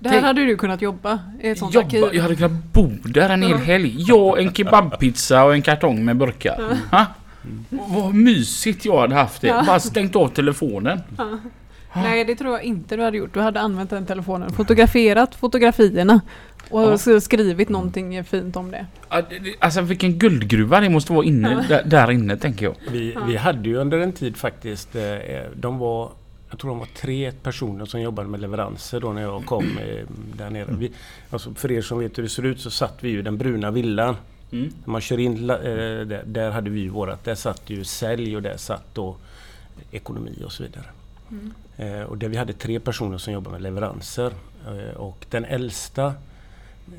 [0.00, 2.00] Där Tänk- hade du kunnat jobba i ett sånt arkiv.
[2.00, 3.94] Jobba, jag hade kunnat bo där en hel helg.
[3.98, 6.78] Jag, en kebabpizza och en kartong med burkar.
[6.90, 7.06] Ha?
[7.68, 9.48] Vad mysigt jag hade haft det.
[9.48, 9.64] Ja.
[9.66, 11.00] Bara stängt av telefonen.
[11.94, 13.34] Nej, det tror jag inte du hade gjort.
[13.34, 16.20] Du hade använt den telefonen, fotograferat fotografierna
[16.70, 16.98] och Ja.
[16.98, 18.86] så skrivit någonting fint om det.
[19.58, 22.74] Alltså vilken guldgruva det måste vara inne, där, där inne tänker jag.
[22.92, 25.02] Vi, vi hade ju under en tid faktiskt, eh,
[25.54, 26.10] de var,
[26.50, 30.04] jag tror de var tre personer som jobbade med leveranser då när jag kom eh,
[30.36, 30.66] där nere.
[30.78, 30.90] Vi,
[31.30, 33.38] alltså för er som vet hur det ser ut så satt vi ju i den
[33.38, 34.16] bruna villan.
[34.52, 34.72] Mm.
[34.84, 38.36] När man kör in, eh, där, där hade vi ju vårat, där satt ju sälj
[38.36, 39.16] och där satt då
[39.90, 40.84] ekonomi och så vidare.
[41.76, 44.32] Eh, och där vi hade tre personer som jobbade med leveranser.
[44.66, 46.14] Eh, och den äldsta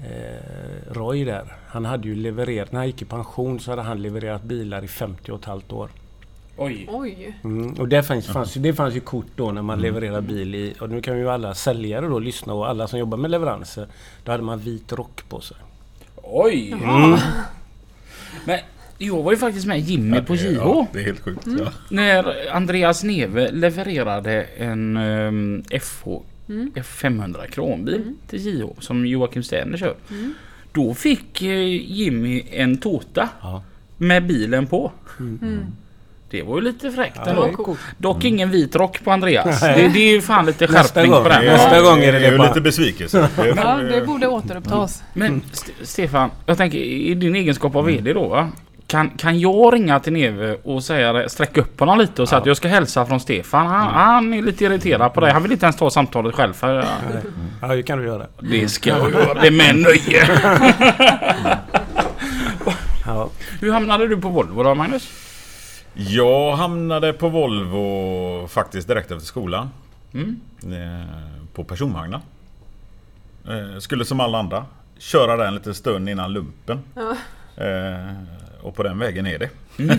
[0.03, 4.01] eh, Roy där, han hade ju levererat, när han gick i pension så hade han
[4.01, 5.89] levererat bilar i 50 och ett halvt år.
[6.57, 6.87] Oj.
[6.91, 7.39] Oj!
[7.43, 10.55] Mm, och det fanns, fanns, ju- det fanns ju kort då när man levererar bil
[10.55, 13.87] i, och nu kan ju alla säljare då lyssna och alla som jobbar med leveranser,
[14.23, 15.57] då hade man vit rock på sig.
[16.15, 16.71] Oj.
[16.83, 17.17] Mm.
[18.45, 18.59] Men
[18.97, 20.53] jag var ju faktiskt med Jimmy på JH.
[20.55, 21.45] Ja, det är helt sjukt.
[21.45, 21.59] Mm.
[21.63, 21.71] Ja.
[21.89, 26.07] När Andreas Neve levererade en um, FH
[26.49, 26.71] Mm.
[26.75, 29.95] F500 kranbil till JH som Joakim Sterner kör.
[30.11, 30.33] Mm.
[30.71, 33.63] Då fick eh, Jimmy en Tota Ja.
[33.97, 34.91] med bilen på.
[35.19, 35.65] Mm.
[36.31, 37.79] Det var ju lite fräckt Ja, coolt.
[37.97, 39.59] Dock ingen vit rock på Andreas.
[39.61, 41.45] Det, det är ju fan lite Nästa skärpning på den.
[41.45, 43.29] Nästa gång är det det är ju lite besvikelse.
[43.35, 45.03] Det- Ja, det borde återupptas.
[45.13, 48.49] Men St- Stefan, jag tänker i din egenskap av VD då va?
[48.89, 52.39] Kan, kan jag ringa till Neve och säga det, sträcka upp honom lite och säga
[52.39, 53.67] att jag ska hälsa från Stefan?
[53.67, 55.31] Han, han är lite irriterad på dig.
[55.31, 56.53] Han vill inte ens ta samtalet själv.
[56.53, 56.83] För, ja,
[57.61, 58.25] Ja, det kan du göra.
[58.39, 59.41] det ska jag göra.
[59.41, 60.29] Det är med nöje.
[63.05, 63.29] Ja.
[63.61, 65.09] Hur hamnade du på Volvo då Magnus?
[65.93, 69.69] Jag hamnade på Volvo faktiskt direkt efter skolan.
[70.13, 70.39] Mm.
[70.63, 71.07] Eh,
[71.53, 72.21] På personvagnar.
[73.47, 74.65] Eh, Skulle som alla andra
[74.97, 76.79] köra den lite stund innan lumpen.
[76.95, 77.15] Ja.
[77.63, 78.13] Eh,
[78.61, 79.49] Och på den vägen är det.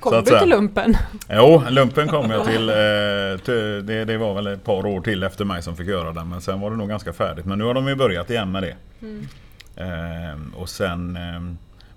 [0.00, 0.96] Kom Så att du till lumpen?
[1.30, 2.68] Jo, lumpen kom jag till.
[2.68, 6.12] eh, till- Det, det var väl ett par år till efter mig som fick göra
[6.12, 6.28] den.
[6.28, 7.44] Men sen var det nog ganska färdigt.
[7.44, 8.76] Men nu har de ju börjat igen med det.
[9.76, 11.16] Eh, Och sen...
[11.16, 11.40] eh,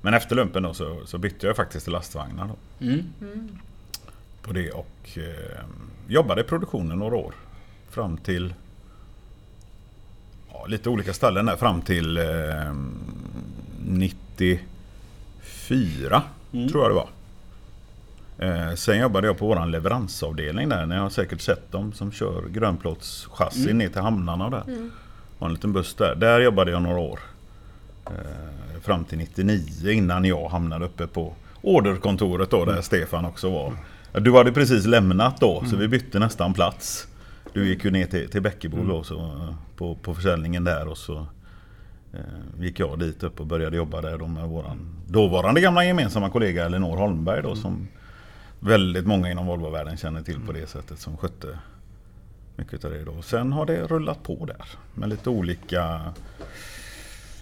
[0.01, 2.47] Men efter lumpen då så, så bytte jag faktiskt till lastvagnar.
[2.47, 2.85] Då.
[2.85, 3.03] Mm.
[4.41, 5.59] på det och eh,
[6.07, 7.33] jobbade i produktionen några år.
[7.89, 8.53] Fram till
[10.53, 12.73] ja, lite olika ställen där fram till eh,
[15.69, 16.21] 94
[16.53, 16.69] Mm.
[16.69, 17.10] tror jag det var.
[18.69, 20.86] Eh, sen jobbade jag på våran leveransavdelning där.
[20.86, 23.77] Ni har säkert sett dem som kör grönplåtschassin Mm.
[23.77, 24.63] ner till hamnarna och där.
[25.39, 26.15] var en liten buss där.
[26.15, 27.19] Där jobbade jag några år.
[28.05, 33.73] Eh, fram till 99 innan jag hamnade uppe på orderkontoret då där Stefan också var.
[34.21, 37.08] Du hade precis lämnat då så vi bytte nästan plats.
[37.53, 40.97] Du gick ju ner till, till Bäckebo då så, eh, på, på försäljningen där och
[40.97, 41.25] så
[42.59, 46.65] gick jag dit upp och började jobba där då med våran dåvarande gamla gemensamma kollega
[46.65, 47.87] Elinor Holmberg då som
[48.59, 51.59] väldigt många inom Volvo-världen känner till på det sättet som skötte
[52.55, 53.21] mycket av det då.
[53.21, 56.01] Sen har det rullat på där med lite olika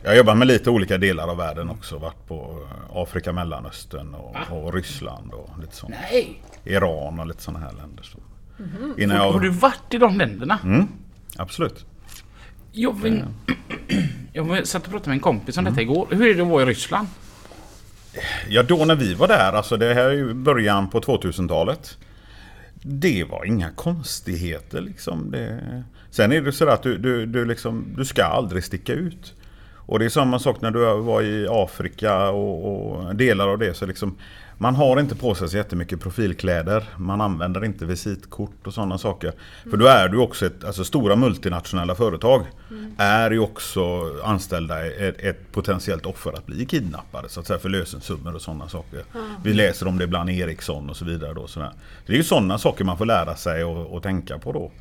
[0.04, 1.98] jag har jobbat med lite olika delar av världen också.
[1.98, 5.94] Varit på Afrika, Mellanöstern och, och Ryssland och lite sånt.
[6.12, 6.42] Nej!
[6.64, 8.04] Iran och lite sådana här länder.
[8.04, 8.18] Så.
[9.02, 9.54] Innan Har du jag...
[9.54, 10.60] varit i de länderna?
[10.64, 10.88] Mm,
[11.38, 11.86] absolut.
[12.78, 13.24] Jag, vill,
[14.34, 16.08] jag satt och pratade med en kompis om detta igår.
[16.12, 17.08] Hur är det att vara i Ryssland?
[18.50, 21.98] Ja, då när vi var där, alltså det här är ju början på 2000-talet.
[22.82, 25.32] Det var inga konstigheter liksom.
[25.32, 25.84] Det...
[26.10, 29.34] Sen är det så att du, du, du, liksom, du ska aldrig sticka ut.
[29.76, 33.74] Och det är samma sak när du var i Afrika och, och delar av det.
[33.74, 34.18] Så liksom,
[34.58, 36.84] man har inte på sig så jättemycket profilkläder.
[36.98, 39.34] Man använder inte visitkort och sådana saker.
[39.70, 42.46] För då är du också ett, alltså stora multinationella företag
[42.98, 43.82] är ju också
[44.24, 48.70] anställda ett, ett potentiellt offer att bli kidnappade så att säga för lösensummor och sådana
[48.70, 49.04] saker.
[49.44, 51.34] Vi läser om det ibland i Ericsson och så vidare.
[51.34, 51.72] Då, sådär.
[52.06, 54.72] Det är ju sådana saker man får lära sig och, och tänka på då.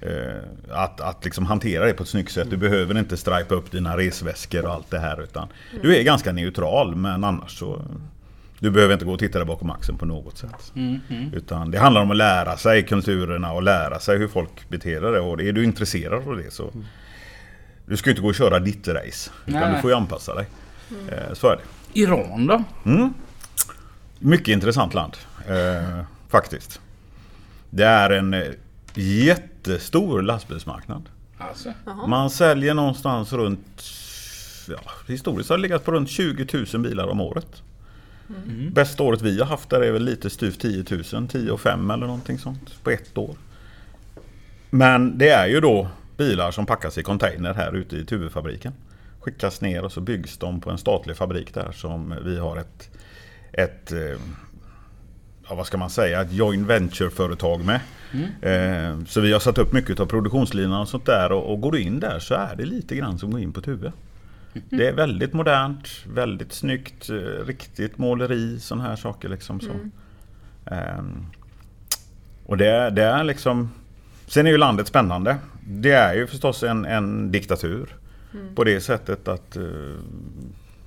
[0.00, 2.50] Eh, att att liksom hantera det på ett snyggt sätt.
[2.50, 5.22] Du behöver inte stripa upp dina resväskor och allt det här.
[5.22, 5.48] Utan
[5.82, 7.82] du är ganska neutral men annars så...
[8.58, 10.72] Du behöver inte gå och titta där bakom axeln på något sätt.
[10.76, 11.34] Mm, mm.
[11.34, 15.20] Utan det handlar om att lära sig kulturerna och lära sig hur folk beter sig.
[15.20, 16.72] Och är du intresserad av det så...
[17.86, 19.30] Du ska ju inte gå och köra ditt race.
[19.46, 19.74] Utan Nej.
[19.74, 20.46] du får ju anpassa dig.
[21.08, 22.00] Eh, Så är det.
[22.00, 22.64] Iran då?
[22.84, 23.14] Mm.
[24.18, 25.16] Mycket intressant land.
[25.48, 26.80] Eh, faktiskt.
[27.70, 28.42] Det är en eh,
[28.94, 31.08] jättestor lastbilsmarknad.
[31.38, 31.72] Alltså.
[32.06, 33.82] Man säljer någonstans runt...
[34.68, 37.62] Ja, historiskt har det legat på runt 20 000 bilar om året.
[38.28, 38.72] Mm.
[38.72, 41.90] Bästa året vi har haft där är väl lite styvt 10 000, 10 och 5
[41.90, 43.36] eller någonting sånt på ett år.
[44.70, 48.72] Men det är ju då bilar som packas i container här ute i Tuvefabriken.
[49.20, 52.90] Skickas ner och så byggs de på en statlig fabrik där som vi har ett,
[53.52, 54.18] ett eh,
[55.48, 57.80] ja, vad ska man säga, ett joint venture-företag med.
[58.42, 61.72] Eh, Så vi har satt upp mycket av produktionslinan och sånt där och, och går
[61.72, 63.92] du in där så är det lite grann som att gå in på Tuve.
[64.70, 67.14] Det är väldigt modernt, väldigt snyggt, eh,
[67.46, 69.60] riktigt måleri, sådana här saker liksom.
[69.60, 69.70] Så.
[70.66, 71.26] Ehm,
[72.46, 73.70] och det, är- det är liksom
[74.26, 75.36] Sen är ju landet spännande.
[75.68, 77.96] Det är ju förstås en, en diktatur.
[78.54, 79.62] På det sättet att eh,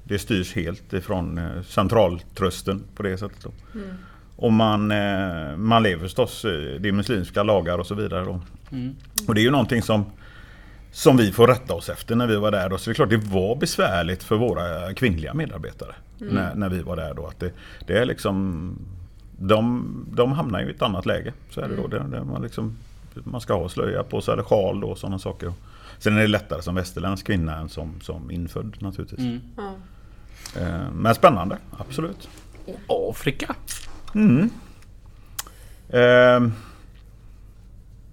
[0.03, 3.43] det styrs helt ifrån eh, centraltrösten på det sättet.
[3.43, 3.51] Då.
[4.36, 6.41] Och man, eh, man lever förstås,
[6.79, 8.25] det är muslimska lagar och så vidare.
[8.25, 8.41] Då.
[8.71, 8.95] Mm.
[9.27, 10.05] Och det är ju någonting som,
[10.91, 12.69] som vi får rätta oss efter när vi var där.
[12.69, 12.78] Då.
[12.78, 16.95] Så det är klart det var besvärligt för våra kvinnliga medarbetare när, när vi var
[16.95, 17.13] där.
[17.13, 17.28] Då.
[17.28, 17.52] Att det,
[17.88, 18.75] det är liksom,
[19.39, 21.34] de, de hamnar ju i ett annat läge.
[21.49, 21.88] Så är det då.
[21.88, 22.78] Det, det, man, liksom,
[23.13, 25.54] man ska ha slöja på sig eller sjal och sådana saker.
[25.99, 29.19] Sen är det lättare som västerländsk kvinna än som, som infödd naturligtvis.
[29.19, 29.41] Mm.
[29.58, 29.73] Ja.
[30.62, 32.30] Eh, Men spännande, absolut.
[32.65, 33.56] Och Afrika.
[34.15, 34.49] Mm.
[35.89, 36.54] Ehm,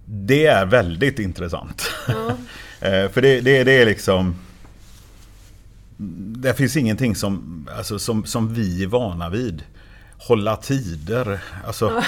[0.04, 1.90] det är väldigt intressant.
[2.80, 4.34] Eh, För det, det, det är liksom...
[6.38, 9.62] Det finns ingenting som, alltså, som, som vi är vana vid.
[10.18, 11.38] Hålla tider.
[11.66, 11.86] Alltså,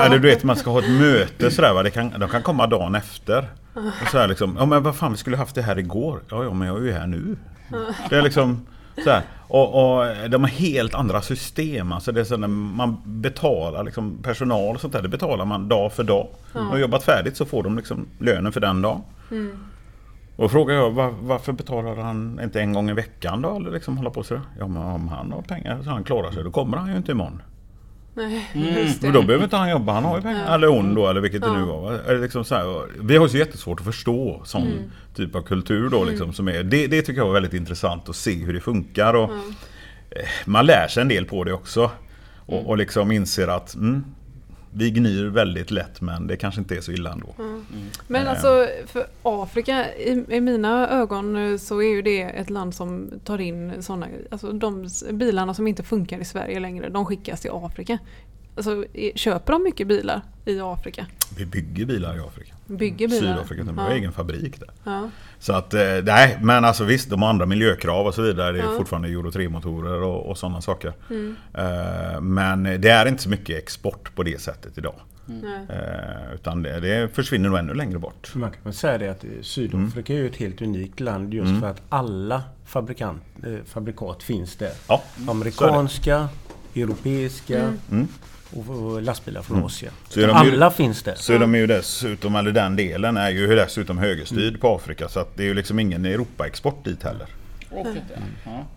[0.00, 1.82] eller du vet man ska ha ett möte sådär va.
[1.82, 3.48] Det kan, de kan komma dagen efter.
[3.74, 6.20] Och så här liksom, ja men vad fan vi skulle haft det här igår.
[6.30, 7.36] Ja ja men jag är ju här nu.
[8.10, 8.66] Det är liksom
[9.04, 9.22] så här.
[9.48, 11.92] Och, och de har helt andra system.
[11.92, 15.02] Alltså det är så man betalar liksom personal och sånt där.
[15.02, 16.28] Det betalar man dag för dag.
[16.52, 19.02] De har jobbat färdigt så får de liksom lönen för den dagen.
[20.36, 23.56] Och frågar jag var, varför betalar han inte en gång i veckan då?
[23.56, 24.40] Eller liksom hålla på så?
[24.58, 27.12] Ja men om han har pengar så han klarar sig då kommer han ju inte
[27.12, 27.42] imorgon.
[28.14, 28.68] Nej, Mm.
[28.86, 29.06] just det.
[29.06, 30.44] Men då behöver inte han jobba, han har ju pengar.
[30.48, 30.54] Ja.
[30.54, 31.56] Eller hon då eller vilket det Ja.
[31.58, 31.92] nu var.
[32.08, 34.78] det liksom så här, vi har ju så jättesvårt att förstå sån Mm.
[35.14, 36.32] typ av kultur då liksom.
[36.32, 39.14] Som är, det, det tycker jag var väldigt intressant att se hur det funkar.
[39.14, 39.36] Och, Ja.
[40.10, 41.90] eh, Man lär sig en del på det också.
[42.46, 44.04] Och, och liksom inser att mm,
[44.78, 47.34] vi gnyr väldigt lätt men det kanske inte är så illa ändå.
[48.06, 48.30] Men Eh.
[48.30, 53.10] alltså för Afrika, i, i mina ögon eh, så är ju det ett land som
[53.24, 57.50] tar in sådana, alltså de bilarna som inte funkar i Sverige längre, de skickas till
[57.54, 57.98] Afrika.
[58.56, 58.84] Alltså
[59.14, 61.06] köper de mycket bilar i Afrika?
[61.36, 62.55] Vi bygger bilar i Afrika.
[62.66, 63.20] Bygger bilar?
[63.34, 63.96] Sydafrika, de har Ja.
[63.96, 64.70] egen fabrik där.
[64.84, 65.10] Ja.
[65.38, 68.52] Så att, eh, nej, men alltså visst, de andra miljökrav och så vidare.
[68.52, 68.74] Det är Ja.
[68.76, 70.92] fortfarande Euro 3-motorer och, och sådana saker.
[71.10, 71.36] Mm.
[71.54, 74.94] Eh, Men det är inte så mycket export på det sättet idag.
[75.26, 75.66] Nej.
[75.68, 78.34] Eh, Utan det, det försvinner nog ännu längre bort.
[78.34, 81.60] Man kan säga det att Sydafrika är ju ett helt unikt land just Mm.
[81.60, 83.22] för att alla fabrikant,
[83.66, 84.70] fabrikat finns där.
[84.88, 86.28] Ja, Amerikanska,
[86.74, 87.78] europeiska Mm.
[87.90, 88.08] Mm.
[88.52, 89.92] Och, lastbilar från Asien.
[90.08, 91.14] Så de ju- alla finns där.
[91.14, 95.08] Så är de ju dessutom, eller den delen är ju dessutom högerstyrd på Afrika.
[95.08, 97.26] Så att det är ju liksom ingen Europa-export dit heller.
[97.70, 97.84] Ja.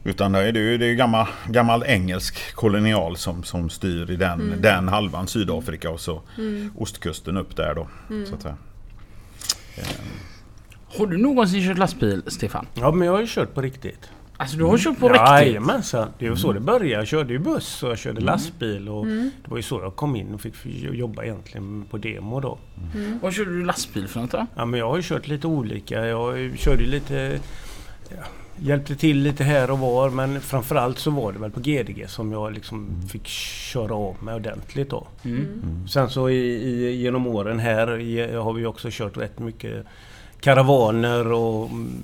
[0.03, 4.41] Utan det är ju det är gammal, gammal engelsk kolonial som, som styr i den,
[4.41, 4.61] Mm.
[4.61, 6.21] den halvan Sydafrika och så
[6.77, 7.87] ostkusten upp där då.
[8.09, 8.25] Mm.
[8.25, 8.45] Så att.
[8.45, 8.53] Eh,
[10.97, 12.65] Har du någonsin kört lastbil, Stefan?
[12.73, 14.09] Ja men jag har ju kört på riktigt.
[14.39, 15.27] Alltså du har kört på riktigt?
[15.27, 16.09] Jajamensan.
[16.19, 16.89] Det var så det började.
[16.89, 18.89] Jag körde ju buss och jag körde lastbil.
[18.89, 19.31] Och Mm.
[19.43, 20.55] Det var ju så jag kom in och fick
[20.93, 22.57] jobba egentligen på demo då.
[23.21, 24.45] Vad körde du lastbil för något då?
[24.55, 26.07] Ja, men jag har ju kört lite olika.
[26.07, 27.39] Jag körde lite...
[28.09, 28.23] Ja,
[28.61, 32.31] hjälpte till lite här och var men framförallt så var det väl på GDG som
[32.31, 35.07] jag liksom fick köra av med ordentligt då.
[35.23, 35.87] Mm.
[35.87, 39.85] Sen så i, i, genom åren här i, har vi också kört rätt mycket
[40.41, 42.03] karavaner och mm,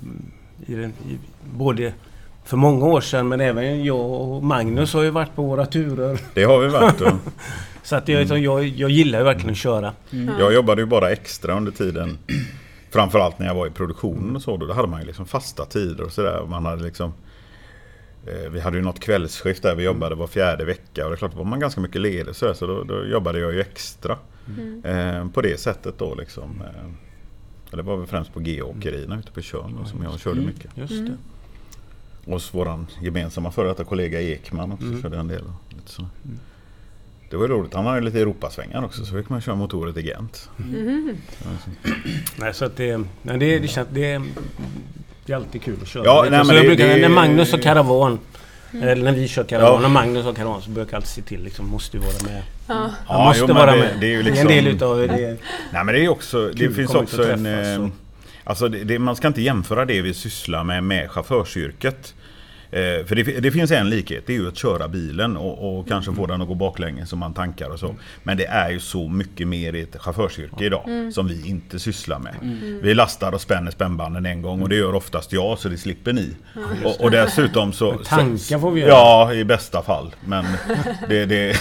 [0.66, 1.18] i,
[1.56, 1.92] både
[2.46, 6.20] för många år sedan men även jag och Magnus har ju varit på våra turer.
[6.34, 7.00] Det har vi varit.
[7.00, 7.12] Och
[7.82, 9.92] Så att jag, jag, jag gillar ju verkligen att köra.
[10.38, 12.18] jag jobbade ju bara extra under tiden.
[12.90, 14.56] Framförallt när jag var i produktionen och så.
[14.56, 16.46] Då hade man ju liksom fasta tider och sådär.
[16.48, 17.12] Man hade liksom
[18.26, 21.16] eh, vi hade ju något kvällsskift där vi jobbade var fjärde vecka och det är
[21.16, 23.60] klart då var man ganska mycket ledig så, där, så då, då jobbade jag ju
[23.60, 24.16] extra.
[24.58, 24.84] Mm.
[24.84, 26.62] Eh, på det sättet då liksom.
[26.66, 30.46] Eh, det var väl främst på G-åkerierna ute på Tjörn som jag körde Mm.
[30.46, 30.70] mycket.
[30.76, 31.04] Just Mm.
[31.04, 31.16] det.
[32.26, 35.02] Och hos våran gemensamma före detta kollega Ekman också Mm.
[35.02, 35.42] körde en del.
[35.42, 36.06] och Lite så.
[37.30, 37.74] Det var roligt.
[37.74, 40.50] Han hade lite Europasvängar också så fick man köra motorer i Gent.
[40.56, 41.16] Mhm.
[42.36, 44.22] Nej, så att det, nej, det, det, känns, det,
[45.26, 46.04] det är alltid kul att köra.
[46.04, 48.18] Ja, nej, så men jag det- brukar, det- när Magnus har karavan,
[48.72, 49.86] eller när vi kör karavan Ja.
[49.86, 52.42] och Magnus har karavan så brukar jag alltid se till liksom, måste ju vara med.
[52.68, 52.90] Ja.
[53.08, 53.96] Ja, måste jo, vara det- med.
[54.00, 55.36] det är ju en liksom- del utav det.
[55.72, 57.92] Nej men det är också, det finns och också en...
[58.46, 62.14] Alltså det, det, man ska inte jämföra det vi sysslar med med chaufförsyrket.
[62.76, 65.88] Eh, för det, det, finns en likhet, det är ju att köra bilen och, och
[65.88, 67.94] kanske få den att gå baklänges som man tankar och så.
[68.22, 71.12] Men det är ju så mycket mer i ett chaufförsyrke idag Mm.
[71.12, 72.34] som vi inte sysslar med.
[72.82, 76.12] Vi lastar och spänner spännbanden en gång och det gör oftast jag så det slipper
[76.12, 76.36] ni.
[76.84, 77.92] Och, och dessutom så...
[77.92, 78.90] Tanka får vi göra.
[78.90, 80.14] Ja, i bästa fall.
[80.24, 80.44] Men
[81.08, 81.56] det, det,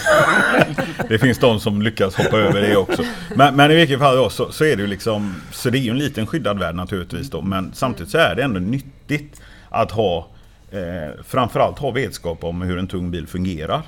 [1.09, 3.03] det finns de som lyckas hoppa över det också.
[3.35, 5.35] Men, men i vilket fall då, så, så är det ju liksom...
[5.51, 7.41] Så det är ju en liten skyddad värld naturligtvis då.
[7.41, 10.27] Men samtidigt så är det ändå nyttigt att ha
[10.71, 13.81] eh, framförallt ha vetskap om hur en tung bil fungerar.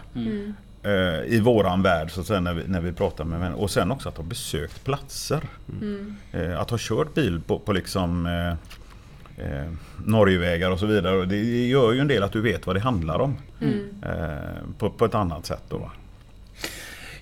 [0.84, 3.62] Eh, I våran värld så att säga när vi, när vi pratar med människor.
[3.62, 5.42] Och sen också att ha besökt platser.
[6.32, 8.50] Eh, att ha kört bil på, på liksom eh,
[9.46, 9.72] eh,
[10.06, 11.26] Norgevägar och så vidare.
[11.26, 13.38] Det gör ju en del att du vet vad det handlar om.
[14.02, 15.92] Eh, på, på ett annat sätt då.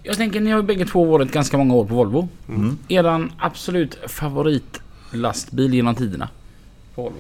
[0.04, 2.28] Jag tänker ni har ju bägge två varit ganska många år på Volvo.
[2.50, 2.78] Mm.
[2.88, 6.30] Eran absolut favoritlastbil genom tiderna?
[6.96, 7.18] På Volvo.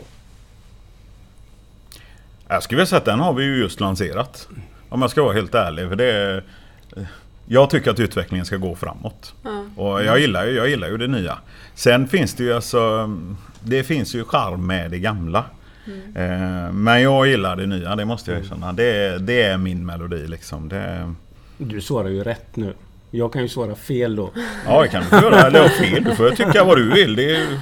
[2.47, 4.47] Jag skulle vilja säga att den har vi ju just lanserat.
[4.89, 5.89] Om jag ska vara helt ärlig.
[5.89, 6.43] För det är,
[7.45, 9.33] jag tycker att utvecklingen ska gå framåt.
[9.43, 9.65] Ja.
[9.83, 11.37] Och jag gillar, ju, jag gillar ju det nya.
[11.75, 13.09] Sen finns det ju alltså...
[13.63, 15.43] Det finns ju charm med det gamla.
[16.15, 18.73] Eh, Men jag gillar det nya, det måste jag erkänna.
[18.73, 20.69] Det, det är min melodi liksom.
[20.69, 21.13] Det,
[21.57, 22.73] Du svarar ju rätt nu.
[23.11, 24.31] Jag kan ju svara fel då.
[24.67, 25.41] ja, det kan du göra.
[25.41, 26.03] Eller fel.
[26.03, 27.15] Du får tycka vad du vill.
[27.15, 27.59] Det är, ju-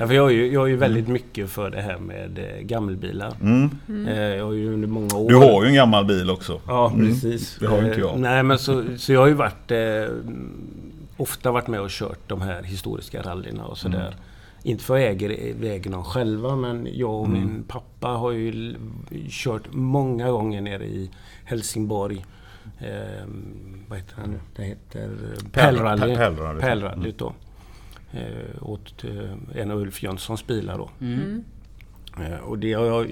[0.00, 2.60] Ja, för jag, är ju, jag är ju väldigt mycket för det här med eh,
[2.62, 3.32] gammelbilar.
[3.40, 3.70] mm.
[4.08, 5.28] Eh, jag har ju under många år...
[5.28, 6.60] Du har ju en gammal bil också.
[6.66, 7.06] Ja, Mm.
[7.08, 7.56] precis.
[7.60, 8.18] det har ju inte Eh, jag.
[8.18, 9.70] Nej, men så, så jag har ju varit...
[9.70, 10.14] Eh,
[11.16, 14.00] ofta varit med och kört de här historiska rallyna och sådär.
[14.06, 14.12] Mm.
[14.62, 17.40] Inte för att jag äger vägen själva, men jag och Mm.
[17.40, 18.74] min pappa har ju
[19.28, 21.10] kört många gånger nere i
[21.44, 22.24] Helsingborg.
[22.78, 23.24] Eh,
[23.88, 24.38] vad heter det nu?
[24.56, 26.02] Det heter eh, Pärlrally.
[26.02, 26.60] Pär- Pärlrally.
[26.60, 27.32] Pärlrallyt då.
[28.12, 30.90] Eh, åt eh, en av Ulf Jönssons bilar då.
[31.00, 31.44] Mm.
[32.20, 33.06] Eh, Och det, har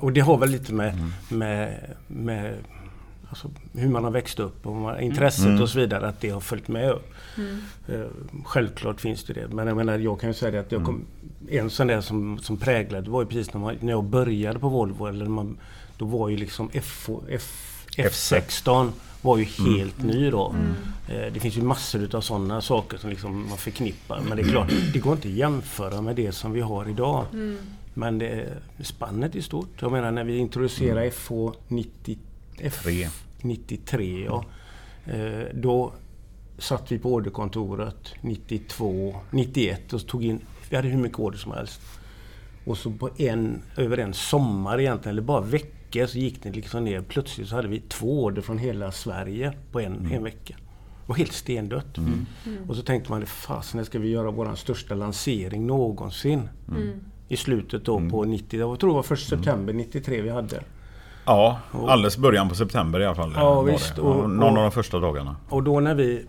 [0.00, 1.12] och det har väl lite med, Mm.
[1.28, 2.54] med, med
[3.28, 5.62] alltså, hur man har växt upp och man, intresset Mm.
[5.62, 7.14] och så vidare, att det har följt med upp.
[7.36, 7.60] Mm.
[8.44, 9.48] Självklart finns det det.
[9.48, 10.94] Men jag menar, jag kan ju säga det att jag kom,
[11.40, 11.64] Mm.
[11.64, 14.68] en sån där som, som präglade var ju precis när, man, när jag började på
[14.68, 15.06] Volvo.
[15.06, 15.58] Eller när man,
[15.98, 18.90] då var ju liksom F, F, F16
[19.22, 20.54] var ju helt ny då.
[21.08, 24.20] Eh, Det finns ju massor utav sådana saker som liksom man förknippar.
[24.20, 27.24] Men det är klart, det går inte att jämföra med det som vi har idag.
[27.32, 27.58] Mm.
[27.94, 28.48] Men det,
[28.82, 29.68] spannet är stort.
[29.82, 31.32] Jag menar när vi introducerade FH
[31.68, 32.18] 90,
[32.82, 33.08] Tre.
[33.42, 34.44] F93, ja.
[35.12, 35.92] Eh, Då
[36.58, 41.52] satt vi på orderkontoret 92, 91 och tog in, vi hade hur mycket order som
[41.52, 41.80] helst.
[42.68, 46.84] Och så på en, över en sommar egentligen, eller bara veckor, så gick det liksom
[46.84, 47.00] ner.
[47.00, 50.54] Plötsligt så hade vi två order från hela Sverige på en, en vecka.
[50.58, 51.98] Det var helt stendött.
[52.68, 56.48] Och så tänkte man, fasen när ska vi göra vår största lansering någonsin?
[56.68, 56.90] Mm.
[57.28, 60.60] I slutet då på 90, jag tror det var först september 93 vi hade.
[61.24, 63.32] Ja, alldeles början på september i alla fall.
[63.36, 63.94] Ja, visst.
[63.96, 65.36] Ja, Och- Någon och- av de första dagarna.
[65.48, 66.26] Och då när vi,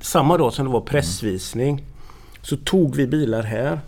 [0.00, 1.84] samma dag som det var pressvisning,
[2.42, 3.80] så tog vi bilar här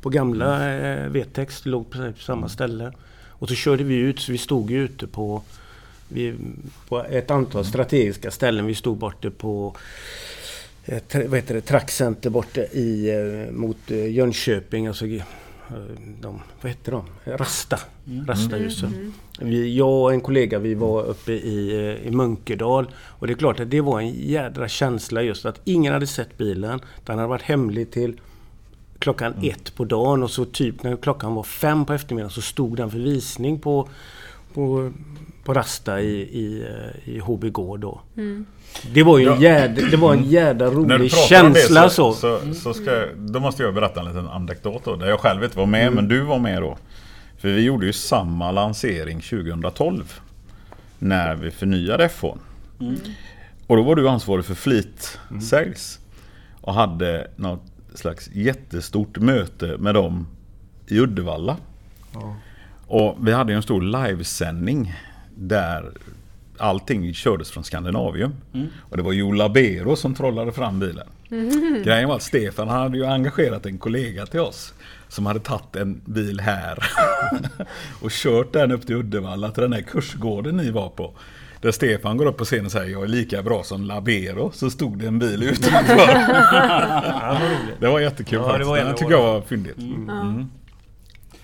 [0.00, 2.92] på gamla eh, Vetex, det låg på samma ställe.
[3.40, 5.42] Och så körde vi ut, så vi stod ju ute på,
[6.08, 6.34] vi,
[6.88, 8.66] på ett antal strategiska ställen.
[8.66, 9.76] Vi stod borta på
[10.84, 14.86] eh, tra- vad heter det, Trackcenter borta i, eh, mot eh, Jönköping.
[14.86, 15.22] Alltså, eh,
[16.20, 17.04] de, vad heter de?
[17.24, 17.78] Rasta.
[18.26, 18.90] Rastahuset.
[19.40, 22.90] Vi, jag och en kollega vi var uppe i, eh, i Munkedal.
[22.96, 26.38] Och det är klart att det var en jädra känsla just att ingen hade sett
[26.38, 26.80] bilen.
[27.06, 28.20] Den hade varit hemlig till
[28.98, 32.76] klockan ett på dagen och så typ när klockan var fem på eftermiddagen så stod
[32.76, 33.88] den för visning på,
[34.54, 34.92] på,
[35.44, 36.62] på Rasta i, i,
[37.04, 38.00] eh, i HB Gård då.
[38.16, 38.46] Mm.
[38.94, 39.50] Det var ju en Ja.
[39.50, 42.40] jädra, det var en jädra När du rolig om det känsla så, så.
[42.40, 45.44] så, så ska, jag- då måste jag berätta en liten anekdot då, där jag själv
[45.44, 46.78] inte var med, men du var med då.
[47.38, 50.20] För vi gjorde ju samma lansering 2012.
[50.98, 52.38] När vi förnyade F1.
[53.66, 55.18] Och då var du ansvarig för Fleet
[55.50, 55.98] Sales.
[56.60, 57.62] Och hade något
[57.98, 60.26] slags jättestort möte med dem
[60.86, 61.56] i Uddevalla.
[62.14, 62.36] Ja.
[62.86, 64.94] Och vi hade ju en stor livesändning
[65.34, 65.92] där
[66.58, 68.34] allting kördes från Skandinavium.
[68.78, 71.06] Och det var Joe Labero som trollade fram bilen.
[71.84, 74.74] Grejen var att Stefan hade ju engagerat en kollega till oss
[75.08, 76.78] som hade tagit en bil här
[78.02, 81.14] och kört den upp till Uddevalla till den här kursgården ni var på.
[81.62, 84.50] Där Stefan går upp på scenen och säger jag är lika bra som Labero.
[84.54, 85.96] Så stod det en bil utanför.
[87.80, 88.68] det var jättekul Ja, det faktiskt.
[88.68, 89.78] var Det, en av tycker jag var fyndigt.
[89.78, 90.44] Mm.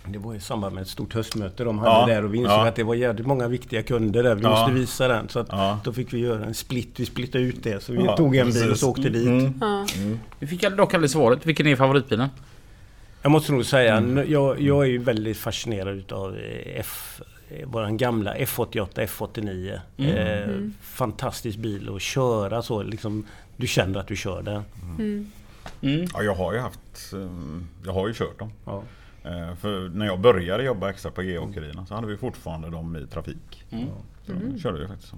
[0.06, 2.52] Det var i samband med ett stort höstmöte de hade Ja, där och vi insåg
[2.52, 2.68] ja.
[2.68, 4.34] att det var jävligt många viktiga kunder där.
[4.34, 4.50] Vi Ja.
[4.50, 5.28] måste visa den.
[5.28, 5.78] Så att Ja.
[5.84, 6.88] då fick vi göra en split.
[6.96, 7.82] Vi splittade ut det.
[7.82, 9.26] Så vi Ja, tog en bil och så åkte dit.
[9.26, 9.54] Mm.
[9.60, 9.86] Ja.
[10.38, 11.46] Vi fick dock aldrig svaret.
[11.46, 12.28] Vilken är favoritbilen?
[13.22, 14.30] Jag måste nog säga, Mm.
[14.32, 16.36] jag, jag är ju väldigt fascinerad utav
[16.76, 17.20] F,
[17.66, 19.80] våran gamla F88, F89.
[19.96, 20.10] Mm.
[20.16, 20.74] Eh, Mm.
[20.80, 23.26] Fantastisk bil att köra så liksom.
[23.56, 24.62] Du känner att du kör den.
[24.98, 25.30] Mm.
[25.80, 26.06] Mm.
[26.14, 27.12] Ja, jag har ju haft...
[27.12, 27.28] eh,
[27.84, 28.52] Jag har ju kört dem.
[28.64, 28.82] Ja.
[29.24, 33.06] Eh, För när jag började jobba extra på G-åkerierna så hade vi fortfarande dem i
[33.06, 33.64] trafik.
[33.70, 33.86] Mm.
[34.26, 34.58] Så Mm.
[34.58, 35.16] körde vi faktiskt så.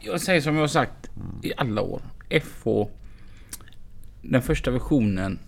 [0.00, 1.10] Jag säger som jag har sagt
[1.42, 2.02] i alla år.
[2.30, 2.68] FH.
[4.22, 5.38] Den första versionen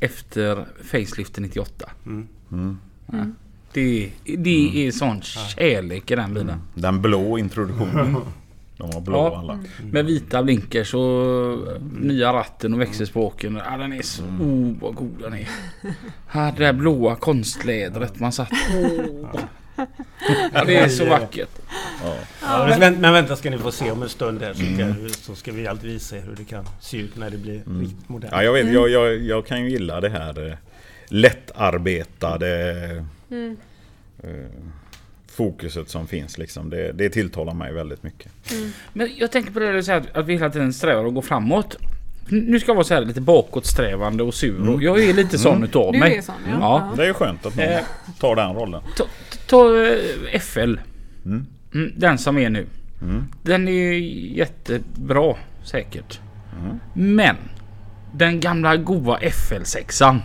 [0.00, 1.90] efter faceliften 98.
[2.06, 2.28] Mm.
[2.52, 2.78] Mm.
[3.78, 4.10] Mm.
[4.24, 6.60] Det, det är sån kärlek i den bilen.
[6.74, 8.16] Den blå introduktionen.
[8.76, 9.38] De var blå Ja.
[9.38, 9.58] alla.
[9.92, 11.58] Med vita blinkers och
[12.00, 13.60] nya ratten och växelspråken.
[13.70, 14.22] Ja, den är så...
[14.22, 15.48] Oh, vad god den är.
[16.32, 19.28] Ja, det där blåa konstlädret man satt på.
[20.52, 21.48] Ja, det är så vackert.
[22.04, 22.14] Ja.
[22.42, 24.60] Ja, men, men vänta ska ni få se om en stund här så
[25.08, 27.62] ska, så ska vi alltid visa er hur det kan se ut när det blir
[27.66, 27.80] Mm.
[27.80, 28.32] riktigt modernt.
[28.36, 30.54] Ja, jag, vet, jag, jag, jag kan ju gilla det här eh,
[31.08, 33.56] lättarbetade Mm.
[34.22, 34.30] Eh,
[35.36, 36.38] fokuset som finns.
[36.38, 36.70] Liksom.
[36.70, 38.32] Det, det tilltalar mig väldigt mycket.
[38.92, 41.76] Men jag tänker på det du säger att- vi hela tiden strävar att gå framåt.
[42.30, 44.68] Nu ska jag vara så här lite bakåtsträvande och sur.
[44.68, 46.16] och Jag är lite sån utav Du mig.
[46.16, 46.56] är sån ja.
[46.60, 46.92] Ja.
[46.96, 47.80] Det är ju skönt att någon Eh.
[48.20, 48.82] tar den rollen.
[48.96, 49.04] Ta,
[49.46, 50.74] ta eh, FL.
[51.24, 51.46] Mm.
[51.74, 52.66] Mm, den som är nu.
[53.02, 53.24] Mm.
[53.42, 53.92] Den är
[54.36, 56.20] jättebra säkert.
[56.60, 56.78] Mm.
[57.16, 57.36] Men
[58.14, 60.18] den gamla goa FL6an.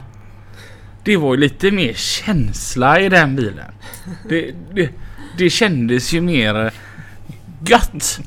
[1.03, 3.71] Det var ju lite mer känsla i den bilen.
[4.29, 4.89] Det, det,
[5.37, 6.71] det kändes ju mer
[7.67, 8.19] gött.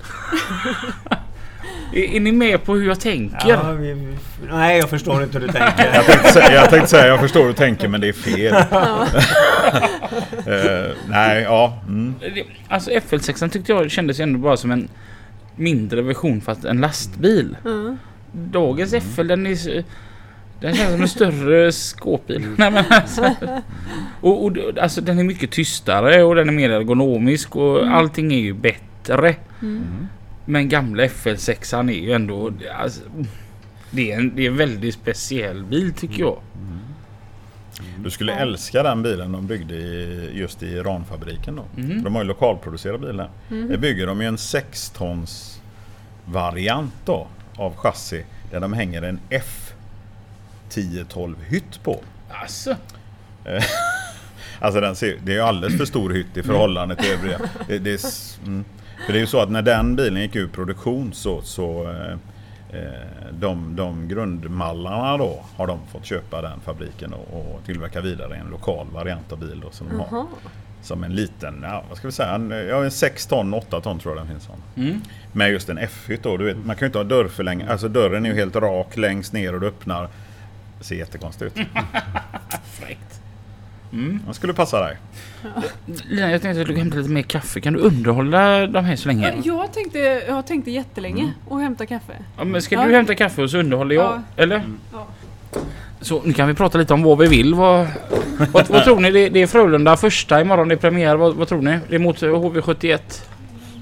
[1.93, 3.49] är, är ni med på hur jag tänker?
[3.49, 4.16] Ja, vi,
[4.51, 5.95] nej, jag förstår inte hur du tänker.
[5.95, 8.55] Jag tänkte, säga, jag tänkte säga, jag förstår hur du tänker men det är fel.
[10.47, 11.83] Eh, nej, ja.
[11.89, 12.14] Mm.
[12.68, 14.89] Alltså FL6an tyckte jag kändes ändå bara som en
[15.57, 17.57] mindre version fast en lastbil.
[17.64, 17.97] Ja.
[18.33, 19.85] Dagens FL den är
[20.61, 22.46] den känns som en större skåpbil.
[22.59, 23.34] Nej, men alltså,
[24.20, 28.38] och, och alltså den är mycket tystare och den är mer ergonomisk och allting är
[28.38, 29.36] ju bättre.
[29.62, 30.09] Mm.
[30.44, 33.00] Men gamla FL6an är ju ändå alltså,
[33.90, 36.38] det, är en, det är en väldigt speciell bil tycker jag.
[37.98, 41.64] Du skulle älska den bilen de byggde i, just i Iranfabriken då.
[41.82, 42.02] Mhm.
[42.02, 43.30] De har ju lokalproducerat bilar.
[43.50, 43.68] Mm.
[43.68, 45.61] Det bygger de ju en 6 tons
[46.24, 47.26] variant då
[47.57, 49.20] av chassi där de hänger en
[50.71, 52.01] F1012 hytt på.
[52.29, 52.77] Alltså,
[54.59, 57.39] Alltså den ser, det är ju alldeles för stor hytt i förhållande till övriga.
[57.69, 58.01] Det, det, är,
[58.47, 58.64] mm.
[59.07, 62.12] För det är ju så att när den bilen gick ur produktion så, så eh,
[62.81, 62.91] eh,
[63.33, 68.47] de, de grundmallarna då har de fått köpa den fabriken och, och tillverka vidare en
[68.47, 70.27] lokal variant av bil då, som de har.
[70.83, 73.99] Som en liten, ja, vad ska vi säga, en, ja, en 6 ton, 8 ton
[73.99, 74.85] tror jag den finns som.
[74.85, 75.01] mm.
[75.33, 78.27] Med just en F-hytt då, du vet, man kan ju inte ha dörrförlängning, alltså dörren
[78.27, 80.09] är ju helt rak längst ner och du öppnar.
[80.79, 81.66] Det ser jättekonstigt ut.
[82.81, 83.20] fräckt.
[83.93, 84.20] Mm.
[84.24, 84.97] Den skulle passa dig.
[86.09, 87.61] Lina, jag tänkte att du skulle hämta lite mer kaffe.
[87.61, 89.35] Kan du underhålla de här så länge?
[89.45, 89.99] Jag tänkte,
[90.29, 92.12] jag tänkte jättelänge och hämta kaffe.
[92.39, 92.87] Ja, men ska Ja.
[92.87, 94.05] du hämta kaffe och så underhåller jag?
[94.37, 94.43] Ja.
[94.43, 94.62] Eller?
[94.93, 95.07] Ja.
[96.01, 97.55] Så nu kan vi prata lite om vad vi vill.
[97.55, 97.87] Vad,
[98.53, 99.11] vad, vad tror ni?
[99.11, 100.68] Det, det är Frölunda första imorgon.
[100.68, 101.16] Det är premiär.
[101.16, 101.79] Vad, vad tror ni?
[101.89, 102.99] Det är mot HV71.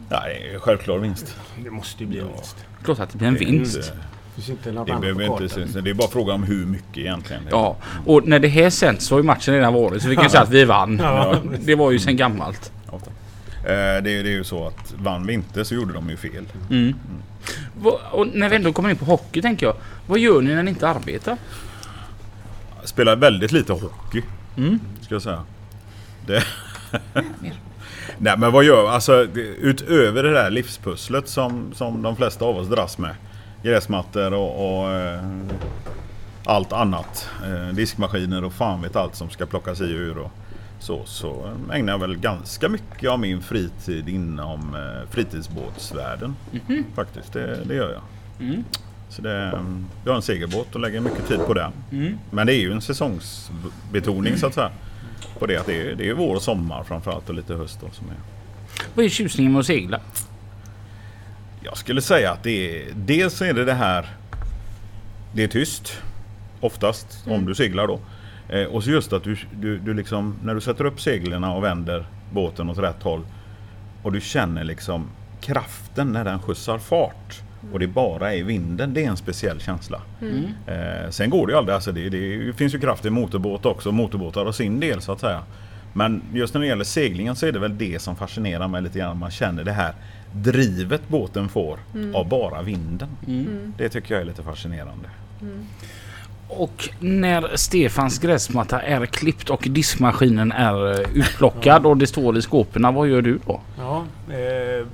[0.09, 1.37] Ja, det är självklart vinst.
[1.65, 2.67] Det måste ju bli en vinst.
[2.85, 3.93] Klart att det blir en vinst.
[4.35, 5.73] Finns inte något Det, annat behöver på inte, synas.
[5.85, 7.43] det är bara fråga om hur mycket egentligen.
[7.51, 7.77] Ja,
[8.07, 10.03] och när det här sänds så har ju matchen redan varit.
[10.03, 10.99] Så vi kan säga att vi vann.
[11.03, 11.37] Ja.
[11.65, 12.73] Det var ju sen gammalt.
[12.91, 12.95] Ja.
[12.95, 13.03] Eh,
[13.67, 16.45] Det, är- det är ju så att vann vi inte så gjorde de ju fel.
[16.71, 16.95] Mm.
[17.81, 19.77] Vad- Och när vi ändå kommer in på hockey tänker jag.
[20.07, 21.37] Vad gör ni när ni inte arbetar?
[22.85, 24.23] Spelar väldigt lite hockey.
[24.57, 24.81] Mm.
[25.01, 25.43] Ska jag säga.
[26.27, 26.45] Det...
[28.19, 32.57] Nej men vad gör alltså det- utöver det där livspusslet som, som de flesta av
[32.57, 33.15] oss dras med.
[33.65, 35.21] Gräsmattor och, och eh,
[36.45, 37.29] allt annat.
[37.45, 40.19] Eh, diskmaskiner och fan vet allt som ska plockas i och ur.
[40.19, 40.31] Och
[40.79, 46.37] så, så ägnar jag väl ganska mycket av min fritid inom eh, fritidsbåtsvärlden.
[46.95, 48.03] Faktiskt, det, det gör jag.
[48.49, 48.65] Mm.
[49.09, 49.63] Så det,
[50.05, 51.73] jag har en segelbåt och lägger mycket tid på den.
[51.93, 52.19] Mm.
[52.31, 54.71] Men det är ju en säsongsbetoning så att säga.
[55.39, 57.91] På det att det är, det är vår och sommar framförallt och lite höst då
[57.93, 58.17] som är.
[58.95, 60.01] Vad är tjusningen med att segla?
[61.65, 64.07] Jag skulle säga att det är, dels är det det här,
[65.33, 66.03] det är tyst
[66.61, 68.01] oftast om du seglar då.
[68.49, 71.65] Eh, och så just att du, du, du liksom, när du sätter upp seglen och
[71.65, 73.27] vänder båten åt rätt håll
[74.03, 75.07] och du känner liksom
[75.41, 77.43] kraften när den skjutsar fart
[77.73, 80.01] och det bara är vinden, det är en speciell känsla.
[80.21, 80.45] Mm.
[80.67, 83.93] Eh, sen går det ju aldrig, alltså det, det finns ju kraft i motorbåt också,
[83.93, 85.43] motorbåtar har sin del så att säga.
[85.93, 88.99] Men just när det gäller seglingen så är det väl det som fascinerar mig lite
[88.99, 89.19] grann.
[89.19, 89.95] Man känner det här
[90.35, 91.79] drivet båten får
[92.15, 93.09] av bara vinden.
[93.27, 93.47] Mm.
[93.47, 93.75] Mm.
[93.79, 95.09] Det tycker jag är lite fascinerande.
[96.49, 102.43] Och när Stefans gräsmatta är klippt och diskmaskinen är eh, utplockad och det står i
[102.43, 103.61] skåpen, vad gör du då?
[103.79, 104.87] Ja, eh,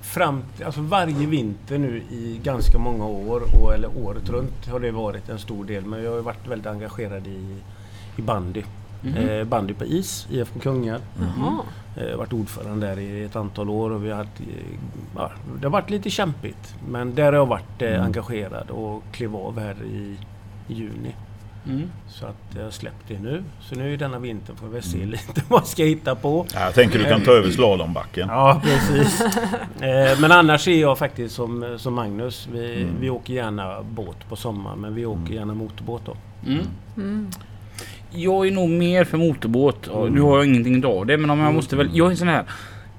[0.00, 4.90] fram, alltså varje vinter nu i ganska många år, och, eller året runt, har det
[4.90, 5.84] varit en stor del.
[5.84, 7.56] Men jag har varit väldigt engagerad i,
[8.16, 8.62] i bandy.
[9.02, 9.16] Mhm.
[9.16, 11.00] Eh, bandy på is, IFK Kungälv.
[11.18, 11.58] Jaha.
[11.96, 14.46] Eh, varit ordförande där i ett antal år och vi har haft, eh,
[15.16, 15.30] ja,
[15.60, 16.74] det har varit lite kämpigt.
[16.88, 18.02] Men där har jag varit Mm.
[18.02, 20.16] engagerad och klev av här i,
[20.68, 21.14] i juni.
[21.66, 21.82] Mm.
[22.08, 23.42] Så att jag har släppt det nu.
[23.60, 25.10] Så nu är denna vintern får vi se Mm.
[25.10, 26.46] lite vad jag ska hitta på.
[26.54, 28.28] Ja, Jag tänker du kan ta över slalombacken.
[28.28, 29.22] Ja, precis.
[30.20, 32.48] men annars är jag faktiskt som, som Magnus.
[32.52, 32.94] Vi, Mm.
[33.00, 36.16] vi åker gärna båt på sommaren men vi åker gärna motorbåt då.
[38.14, 38.20] Mm.
[38.20, 38.32] Mm.
[38.34, 39.86] Jag är nog mer för motorbåt.
[39.86, 41.90] och Nu har jag ingenting av det men om jag måste väl...
[41.92, 42.44] Jag är en sån här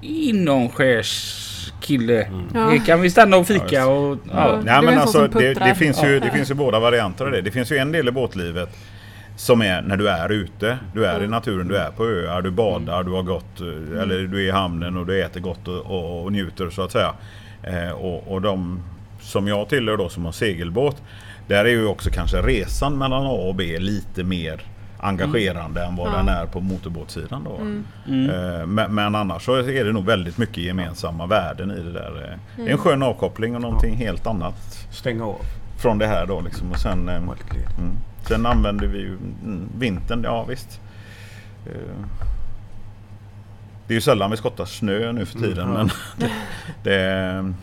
[0.00, 2.28] inomskärskille.
[2.54, 2.60] Ja.
[2.60, 4.18] Här Kan vi stanna och Ja, fika och...
[4.32, 4.34] Ja.
[4.34, 4.60] Ja.
[4.64, 5.68] Nej, men alltså, som det, puttrar.
[5.68, 6.20] det, finns ju, Ja.
[6.20, 7.40] det finns ju båda varianter av det.
[7.40, 8.76] Det finns ju en del i båtlivet
[9.36, 10.78] som är när du är ute.
[10.94, 14.18] Du är i naturen, du är på öar, du badar, du har gått eh, eller
[14.18, 17.12] du är i hamnen och du äter gott och, och, och njuter så att säga.
[17.62, 18.82] Eh, och, och de
[19.20, 21.02] som jag tillhör då som har segelbåt.
[21.46, 24.60] Där är ju också kanske resan mellan A och B lite mer
[25.04, 26.16] engagerande än vad Ja.
[26.16, 27.56] den är på motorbåtssidan då.
[27.56, 27.84] Mm.
[28.08, 28.30] Mm.
[28.60, 32.30] Eh, Men, men annars så är det nog väldigt mycket gemensamma värden i det där.
[32.32, 32.38] eh.
[32.64, 35.40] Det är en skön avkoppling och någonting helt annat Stänga av.
[35.78, 36.70] från det här då liksom.
[36.70, 37.30] Och sen, eh, mm.
[38.28, 39.08] sen använder vi ju
[39.44, 40.80] mm, vintern, ja visst.
[43.86, 45.74] Det är ju sällan vi skottar snö nu för Mm, tiden ja.
[45.76, 45.90] men
[46.82, 47.54] det är,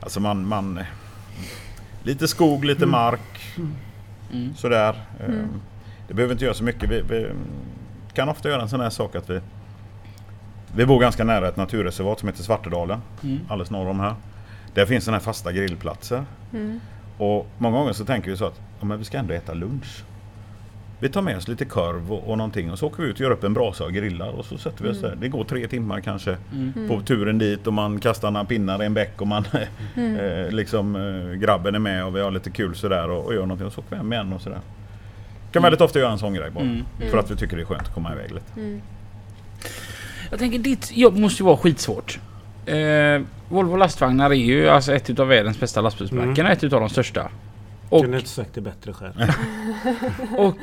[0.00, 0.80] Alltså man, man
[2.02, 2.90] Lite skog, lite Mm.
[2.90, 3.20] mark
[4.32, 4.54] Mm.
[4.56, 4.94] sådär.
[5.26, 5.48] Mm.
[6.10, 6.90] Det behöver inte göra så mycket.
[6.90, 7.26] Vi, vi
[8.12, 9.40] kan ofta göra en sån här sak att vi
[10.74, 13.00] Vi bor ganska nära ett naturreservat som heter Svartedalen.
[13.22, 13.38] Mm.
[13.48, 14.14] Alldeles norr om här.
[14.74, 16.24] Där finns såna här fasta grillplatser.
[16.52, 16.80] Mm.
[17.18, 20.04] Och många gånger så tänker vi så att ja, men vi ska ändå äta lunch.
[21.00, 23.20] Vi tar med oss lite korv och, och någonting och så åker vi ut och
[23.20, 25.10] gör upp en brasa och grillar och så sätter vi oss Mm.
[25.10, 25.16] där.
[25.20, 26.88] Det går tre timmar kanske Mm.
[26.88, 29.44] på turen dit och man kastar några pinnar i en bäck och man
[29.96, 30.16] Mm.
[30.16, 33.40] eh, liksom eh, grabben är med och vi har lite kul sådär och, och gör
[33.42, 34.58] någonting och så åker vi hem igen och sådär.
[35.52, 36.64] Kan väldigt ofta göra en sån grej bara.
[36.64, 36.84] Mm.
[37.10, 38.60] För att vi tycker det är skönt att komma iväg lite.
[38.60, 38.82] Mm.
[40.30, 42.20] Jag tänker ditt jobb måste ju vara skitsvårt.
[42.66, 46.46] Eh, Volvo lastvagnar är ju alltså ett utav världens bästa lastbilsmärken.
[46.46, 47.30] Ett utav de största.
[47.88, 49.12] Och, Kunde inte sagt det bättre själv.
[50.38, 50.56] och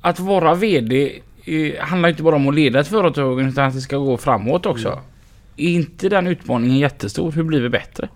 [0.00, 3.80] att vara VD eh, handlar inte bara om att leda ett företag utan att det
[3.80, 4.88] ska gå framåt också.
[4.88, 5.00] Mm.
[5.56, 7.32] Är inte den utmaningen jättestor?
[7.32, 8.08] Hur blir vi bättre?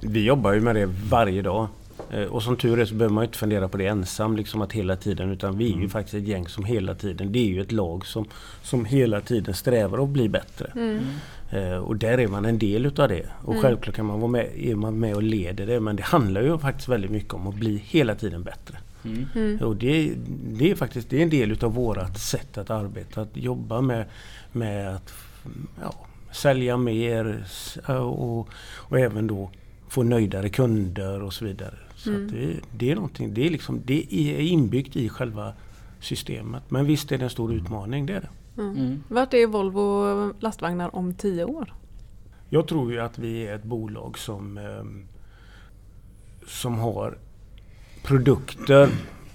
[0.00, 1.68] Vi jobbar ju med det varje dag.
[2.10, 4.62] Eh, Och som tur är så behöver man ju inte fundera på det ensam liksom
[4.62, 7.46] att hela tiden utan vi är ju faktiskt ett gäng som hela tiden, det är
[7.48, 8.24] ju ett lag som,
[8.62, 10.70] som hela tiden strävar att bli bättre.
[10.74, 11.00] Mm.
[11.50, 13.26] Eh, och där är man en del utav det.
[13.42, 13.62] Och Mm.
[13.62, 16.58] självklart kan man vara med, är man med och leder det men det handlar ju
[16.58, 18.78] faktiskt väldigt mycket om att bli hela tiden bättre.
[19.04, 19.26] Mm.
[19.34, 19.58] Mm.
[19.60, 20.12] Och det,
[20.46, 23.20] det är faktiskt det är en del utav vårat sätt att arbeta.
[23.20, 24.04] Att jobba med,
[24.52, 25.14] med att
[25.82, 25.94] ja,
[26.32, 27.44] sälja mer
[27.88, 29.50] och, och även då
[29.88, 31.74] få nöjdare kunder och så vidare.
[32.04, 32.26] Så Mm.
[32.26, 35.52] att det, det är någonting, det är, liksom, det är inbyggt i själva
[36.00, 36.62] systemet.
[36.68, 38.62] Men visst är det en stor utmaning, det är det.
[38.62, 38.76] Mm.
[38.76, 39.02] Mm.
[39.08, 41.74] Vart är Volvo lastvagnar om tio år?
[42.50, 45.06] Jag tror ju att vi är ett bolag som, ehm,
[46.46, 47.18] som har
[48.02, 48.82] produkter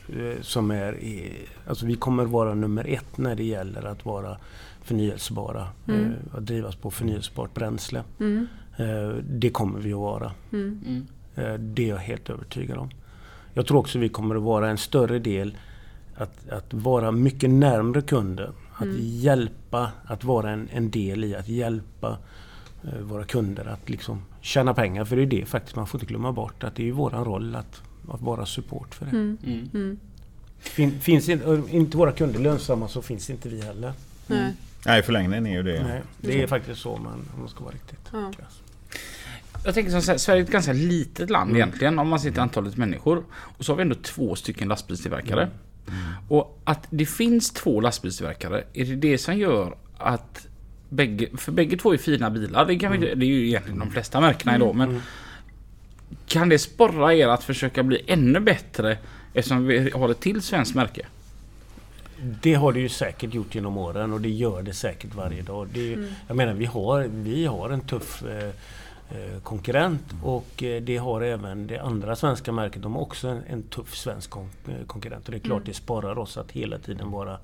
[0.09, 0.93] eh, som är...
[0.99, 1.33] i-
[1.67, 4.37] Alltså vi kommer vara nummer ett när det gäller att vara
[4.83, 5.67] förnyelsebara.
[5.87, 6.01] Mm.
[6.05, 8.03] eh, Att drivas på förnyelsebart bränsle.
[8.19, 8.47] Mm.
[8.77, 10.31] Eh, Det kommer vi att vara.
[10.51, 11.07] Mm.
[11.35, 11.51] Mm.
[11.51, 12.89] Eh, Det är jag helt övertygad om.
[13.53, 15.57] Jag tror också vi kommer att vara en större del
[16.15, 18.53] att, att vara mycket närmre kunden.
[18.75, 18.95] Att Mm.
[18.99, 22.17] hjälpa, att vara en, en del i att hjälpa
[22.83, 25.05] eh, våra kunder att liksom tjäna pengar.
[25.05, 27.55] För det är det faktiskt, man får inte glömma bort att det är våran roll
[27.55, 29.11] att, att vara support för det.
[29.11, 29.37] Mm.
[29.45, 29.69] Mm.
[29.73, 29.99] Mm.
[30.59, 33.93] Fin, finns inte, inte våra kunder lönsamma så finns inte vi heller.
[34.27, 34.53] Nej.
[34.85, 35.83] Nej, i förlängningen är ju det.
[35.83, 38.31] Nej, det är faktiskt så man, om man ska vara riktigt Ja.
[38.37, 38.58] krass.
[39.65, 41.61] Jag tänker som så här, Sverige är ett ganska litet land Mm.
[41.61, 43.23] egentligen om man ser till antalet människor.
[43.31, 45.41] Och så har vi ändå två stycken lastbilstillverkare.
[45.41, 45.99] Mm.
[46.27, 50.47] Och att det finns två lastbilstillverkare, är det det som gör att
[50.89, 53.91] bägge, för bägge två är fina bilar, det, kan vi, det är ju egentligen de
[53.91, 55.01] flesta märkena idag, men Mm.
[56.27, 58.97] kan det sporra er att försöka bli ännu bättre
[59.33, 61.05] eftersom vi har ett till svenskt märke?
[62.41, 65.67] Det har det ju säkert gjort genom åren och det gör det säkert varje dag.
[65.73, 66.09] Det Mm.
[66.27, 68.49] Jag menar vi har, vi har en tuff eh,
[69.43, 72.81] konkurrent och eh, det har även det andra svenska märket.
[72.81, 75.65] De har också en, en tuff svensk kon eh, konkurrent och det är klart Mm.
[75.65, 77.37] det sparar oss att hela tiden vara,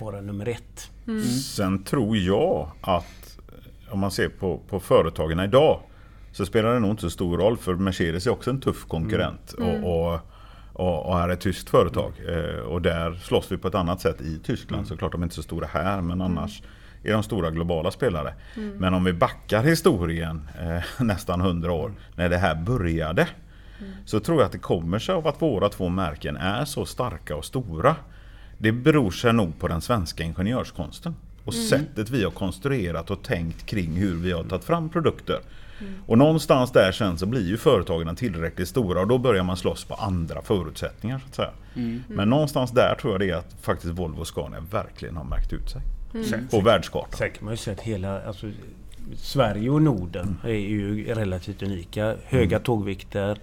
[0.00, 0.90] vara nummer ett.
[1.06, 1.22] Mm.
[1.22, 5.80] Sen tror jag att eh, om man ser på, på företagen idag
[6.32, 9.54] så spelar det nog inte så stor roll för Mercedes är också en tuff konkurrent.
[9.58, 9.84] Mm.
[9.84, 10.20] Och, och,
[10.72, 12.12] och, och är ett tyskt företag.
[12.28, 14.80] Eh, och där slåss vi på ett annat sätt i Tyskland.
[14.80, 14.88] Mm.
[14.88, 16.62] Såklart de är inte så stora här men annars
[17.08, 18.34] är de stora globala spelare.
[18.78, 23.28] Men om vi backar historien eh, nästan 100 år när det här började.
[24.04, 27.36] Så tror jag att det kommer sig av att våra två märken är så starka
[27.36, 27.96] och stora.
[28.58, 31.14] Det beror sig nog på den svenska ingenjörskonsten.
[31.44, 35.40] Och sättet vi har konstruerat och tänkt kring hur vi har tagit fram produkter.
[36.06, 39.84] Och någonstans där sen så blir ju företagen tillräckligt stora och då börjar man slåss
[39.84, 41.18] på andra förutsättningar.
[41.18, 41.50] Så att säga.
[42.08, 45.52] Men någonstans där tror jag det är att faktiskt Volvo och Scania verkligen har märkt
[45.52, 45.82] ut sig.
[46.50, 47.18] På världskartan.
[47.18, 48.46] Sen kan man ju säga att hela alltså,
[49.16, 52.14] Sverige och Norden är ju relativt unika.
[52.24, 53.38] Höga tågvikter,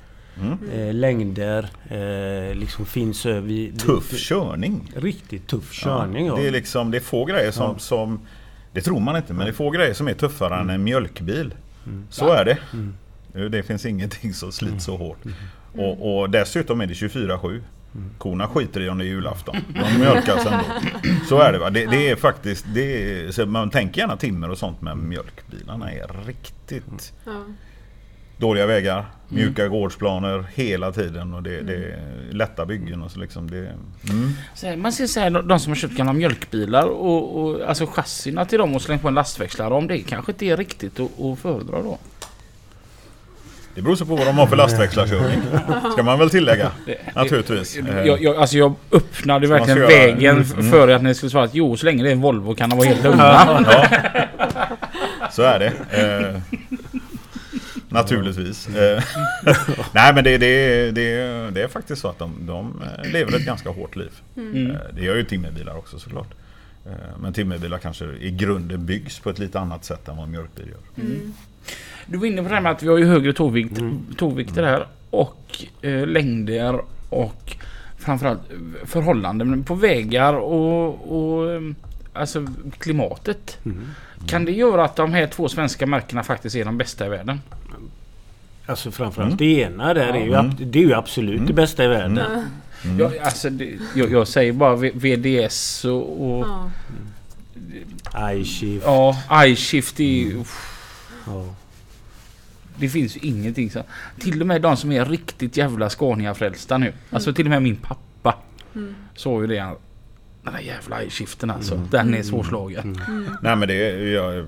[0.74, 3.42] eh, längder, eh, liksom finns över...
[3.42, 4.92] vi- Tuff det- körning.
[4.96, 6.26] Riktigt tuff körning.
[6.26, 7.80] Ja, Ja, det, är liksom, det är få grejer som, Ja.
[7.80, 8.20] som
[8.74, 11.54] Det tror man inte men det är få grejer som är tuffare än en mjölkbil.
[12.10, 12.58] Så är det.
[13.50, 15.18] Det finns ingenting som slits så hårt.
[15.78, 17.62] Och, och dessutom är det 24-7.
[18.18, 19.56] Korna skiter i om det är julafton.
[19.68, 20.66] De mjölkas ändå.
[21.30, 21.70] Så är det va.
[21.70, 22.82] Det, det är faktiskt, det
[23.26, 27.32] är, så man tänker gärna timmer och sånt men mjölkbilarna är riktigt Ja.
[28.38, 32.00] dåliga vägar, mjuka gårdsplaner hela tiden och det, det är
[32.32, 33.58] lätta byggen och så liksom det...
[34.10, 34.30] Mm.
[34.56, 37.62] Så här, man ser så här, de- de som har köpt gamla mjölkbilar och, och
[37.62, 39.74] alltså chassina till dem och slängt på en lastväxlare.
[39.74, 41.98] Om det kanske inte är riktigt att, att föredra då.
[43.76, 45.42] Det beror så på vad de har för lastväxlarkörning.
[45.94, 46.72] Ska man väl tillägga.
[46.86, 47.78] Det, Naturligtvis.
[47.78, 50.72] Eh, Jag, jag, alltså jag öppnade Så verkligen vägen Mm, mm.
[50.72, 52.78] för att ni skulle svara att jo, så länge det är en Volvo kan de
[52.78, 53.24] vara helt lugna.
[53.24, 53.88] Ja.
[55.32, 55.74] Så är det.
[55.92, 56.58] Eh,
[57.90, 58.68] naturligtvis.
[58.68, 59.04] Eh,
[59.92, 63.70] nej men det, det, det, är faktiskt så att de, de eh, lever ett ganska
[63.70, 64.12] hårt liv.
[64.38, 64.78] Mm.
[64.94, 66.30] Det gör ju timmerbilar också såklart.
[67.20, 71.06] Men timmerbilar kanske i grunden byggs på ett lite annat sätt än vad mjölkbil gör.
[71.66, 72.06] Mm.
[72.06, 74.00] Du var inne på det här med att vi har ju högre tågvikt, Mm.
[74.18, 77.56] tågvikter här och eh, längder och
[77.98, 81.62] framförallt eh, förhållanden på vägar och, och eh,
[82.14, 82.48] alltså
[82.80, 83.58] klimatet.
[83.66, 83.82] Mm.
[84.28, 87.42] Kan det göra att de här två svenska märkena faktiskt är de bästa i världen?
[88.66, 89.38] Alltså framförallt Mm.
[89.38, 90.52] det ena där är ju, Mm.
[90.60, 92.18] det är ju absolut det bästa i världen.
[92.18, 92.44] Mm.
[92.86, 93.00] Mm.
[93.00, 96.46] Jag, alltså, det, jag, jag säger bara VDS och, och
[98.14, 98.32] Ja.
[98.32, 98.84] iShift.
[98.86, 100.73] ja, iShift är ju- uff,
[101.28, 101.56] Ja.
[102.78, 103.84] Det finns ju ingenting så.
[104.20, 106.94] Till och med de som är riktigt jävla Scania-frälsta nu.
[107.10, 108.36] Alltså till och med min pappa
[108.76, 108.96] Mm.
[109.16, 109.56] sa ju det.
[110.44, 111.76] Den där jävla iShiften alltså.
[111.92, 113.00] Den är svårslagen.
[113.42, 114.46] Nej men det är, ja,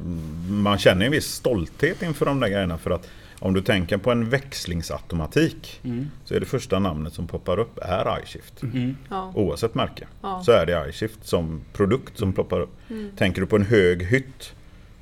[0.49, 3.07] man känner en viss stolthet inför de där grejerna för att
[3.39, 6.11] om du tänker på en växlingsautomatik Mm.
[6.25, 8.63] så är det första namnet som poppar upp är iShift.
[8.63, 8.95] Mm.
[9.09, 9.31] Ja.
[9.35, 10.41] Oavsett märke Ja.
[10.45, 12.73] så är det iShift som produkt som ploppar upp.
[12.89, 13.11] Mm.
[13.17, 14.53] Tänker du på en hög hytt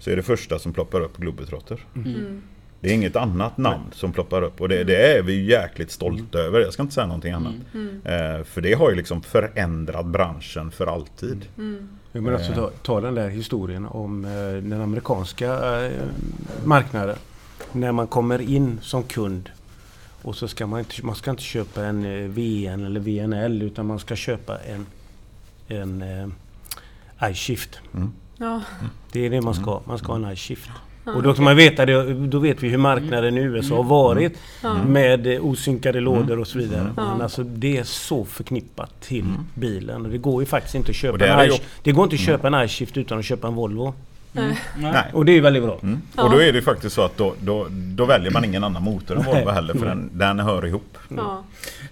[0.03, 1.85] så är det första som ploppar upp Globetrotter.
[1.95, 2.41] Mm.
[2.79, 5.91] Det är inget annat namn som ploppar upp och det, det är vi ju jäkligt
[5.91, 6.59] stolta över.
[6.59, 7.53] Jag ska inte säga någonting annat.
[7.73, 8.01] Mm.
[8.05, 11.45] Eh, för det har ju liksom förändrat branschen för alltid.
[11.57, 11.89] Mm.
[12.11, 15.91] Ja, men alltså ta, ta den där historien om eh, den amerikanska eh,
[16.65, 17.17] marknaden.
[17.71, 19.49] När man kommer in som kund
[20.21, 23.85] och så ska man inte, man ska inte köpa en eh, VN eller VNL utan
[23.85, 24.85] man ska köpa en,
[25.67, 26.27] en eh,
[27.31, 27.79] iShift.
[28.43, 28.61] Ja.
[29.11, 29.81] Det är det man ska.
[29.85, 30.69] Man ska ha en iShift.
[31.05, 31.11] Ja.
[31.11, 34.37] Och då kan man veta det, då vet vi hur marknaden i USA har varit
[34.63, 34.73] Ja.
[34.83, 36.81] med eh, osynkade lådor och så vidare.
[36.81, 36.93] Mm.
[36.95, 40.05] Men alltså det är så förknippat till bilen.
[40.05, 41.51] Och det går ju faktiskt inte att köpa det en.
[41.83, 43.93] Det går inte att köpa en iShift utan att köpa en Volvo.
[44.31, 44.59] Nej.
[44.77, 45.03] Nej.
[45.13, 45.79] Och det är ju väldigt bra.
[45.83, 46.01] Mm.
[46.15, 46.23] Ja.
[46.23, 49.17] Och då är det faktiskt så att då, då, då väljer man ingen annan motor
[49.17, 50.97] än Volvo heller för den, den hör ihop.
[51.17, 51.43] Ja.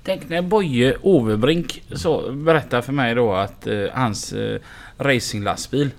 [0.03, 4.59] Tänk när Boje Overbrink så berättar för mig då att eh, hans eh,
[4.97, 5.89] racinglastbil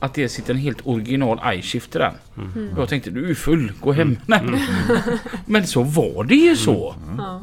[0.00, 2.14] att det sitter en helt original iShift i den.
[2.36, 2.68] Mm.
[2.76, 4.16] Jag tänkte du är full, gå hem.
[4.26, 4.42] Nej.
[5.46, 6.94] Men så var det ju så.
[7.18, 7.42] Ja.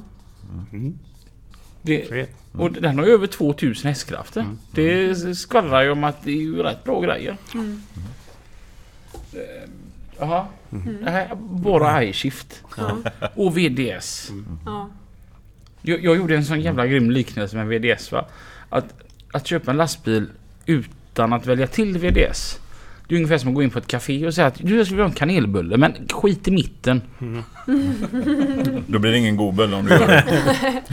[1.82, 4.46] Det, Så är- och den har ju över 2000 hästkrafter.
[4.72, 7.38] Det skvallrar ju om att det är ju rätt bra grejer.
[7.54, 7.82] Mm.
[9.34, 9.40] Eh,
[10.20, 10.46] Jaha.
[11.04, 12.64] Det här är bara iShift.
[12.78, 12.98] Ja.
[13.36, 14.32] Och VDS.
[14.66, 14.90] Ja.
[15.82, 18.26] Jag, jag gjorde en sån jävla grym liknelse med VDS va.
[18.70, 18.94] Att,
[19.32, 20.30] att köpa en lastbil
[21.18, 22.60] utan att välja till VDS.
[23.08, 24.86] Det är ungefär som att gå in på ett café och säga att du jag
[24.86, 27.02] skulle vilja ha en kanelbulle men skit i mitten.
[28.88, 30.24] Då blir det ingen god bulle om du gör det.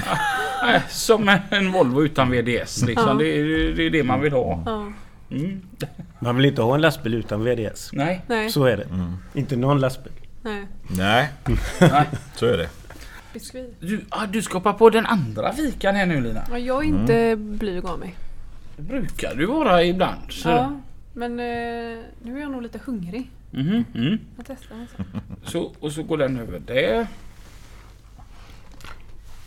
[0.63, 3.09] Nej, som en Volvo utan VDS liksom.
[3.09, 3.15] Ja.
[3.15, 4.63] Det, är, det är det man vill ha.
[4.67, 4.93] Ja.
[5.31, 5.61] Mm.
[6.19, 7.91] Man vill inte ha en lastbil utan VDS.
[7.93, 8.25] Nej.
[8.27, 8.51] Nej.
[8.51, 8.85] Så är det.
[8.85, 9.17] Mm.
[9.35, 10.13] Inte någon lastbil.
[10.43, 10.67] Nej.
[10.89, 11.29] Nej,
[11.81, 12.05] Nej.
[12.35, 12.69] så är det.
[13.81, 16.43] Du, ah, du ska hoppa på den andra fikan här nu Lina.
[16.51, 18.15] Ja, jag är inte blyg av mig.
[18.77, 20.33] Det brukar du vara ibland.
[20.33, 20.49] Så.
[20.49, 20.81] Ja.
[21.13, 23.31] Men eh, nu är jag nog lite hungrig.
[23.51, 24.19] Mhm, mm.
[24.37, 24.97] Jag testar alltså.
[25.45, 25.73] så.
[25.81, 27.07] Och så går den över där.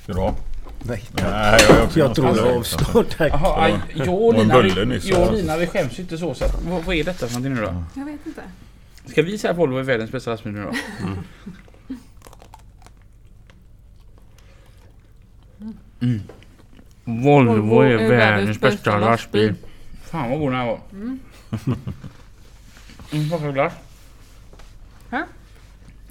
[0.03, 0.35] Ska du ha?
[0.83, 3.31] Nej, Nej, jag är också jag tror jag osäker, avstår tack.
[3.33, 5.41] Jaha, aj, jag och var en Lina, bulle vi, nyss, jag och alltså.
[5.41, 6.33] Lina vi skäms ju inte så.
[6.33, 7.83] så att, vad, vad är detta för någonting nu då?
[7.95, 8.41] Jag vet inte.
[9.05, 10.71] Ska vi säga att Volvo är världens bästa lastbil nu då?
[15.99, 16.21] Mm.
[17.07, 19.53] Volvo är världens bästa lastbil.
[20.03, 20.79] Fan vad god den här var.
[20.91, 21.19] Mm.
[23.11, 23.73] Mm, smakar glass.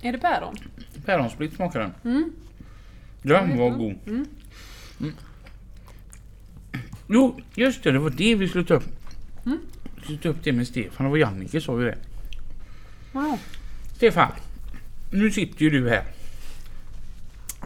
[0.03, 0.57] Är det päron?
[1.05, 1.93] Päronsplitt smakar den.
[2.05, 2.33] Mm.
[3.23, 3.95] Den var god.
[4.07, 4.27] Mm.
[5.01, 5.15] Mm.
[7.09, 7.93] Jo, just det.
[7.93, 8.85] Det var det vi skulle ta upp.
[9.47, 9.59] Mm.
[9.97, 11.99] Vi skulle ta upp det med Stefan och Jannike sa vi det.
[13.13, 13.39] Wow.
[13.97, 14.33] Stefan,
[15.11, 16.05] nu sitter ju du här.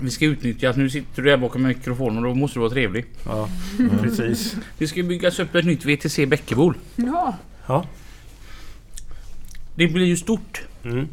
[0.02, 2.70] Vi ska utnyttja att nu sitter du här bakom mikrofonen och då måste du vara
[2.70, 3.06] trevlig.
[3.24, 3.48] Ja,
[4.02, 4.56] precis.
[4.78, 6.74] Det ska byggas upp ett nytt VTC Bäckebol.
[6.96, 7.36] Ja.
[7.66, 7.84] Ja.
[9.74, 10.62] Det blir ju stort.
[10.84, 11.08] Mm.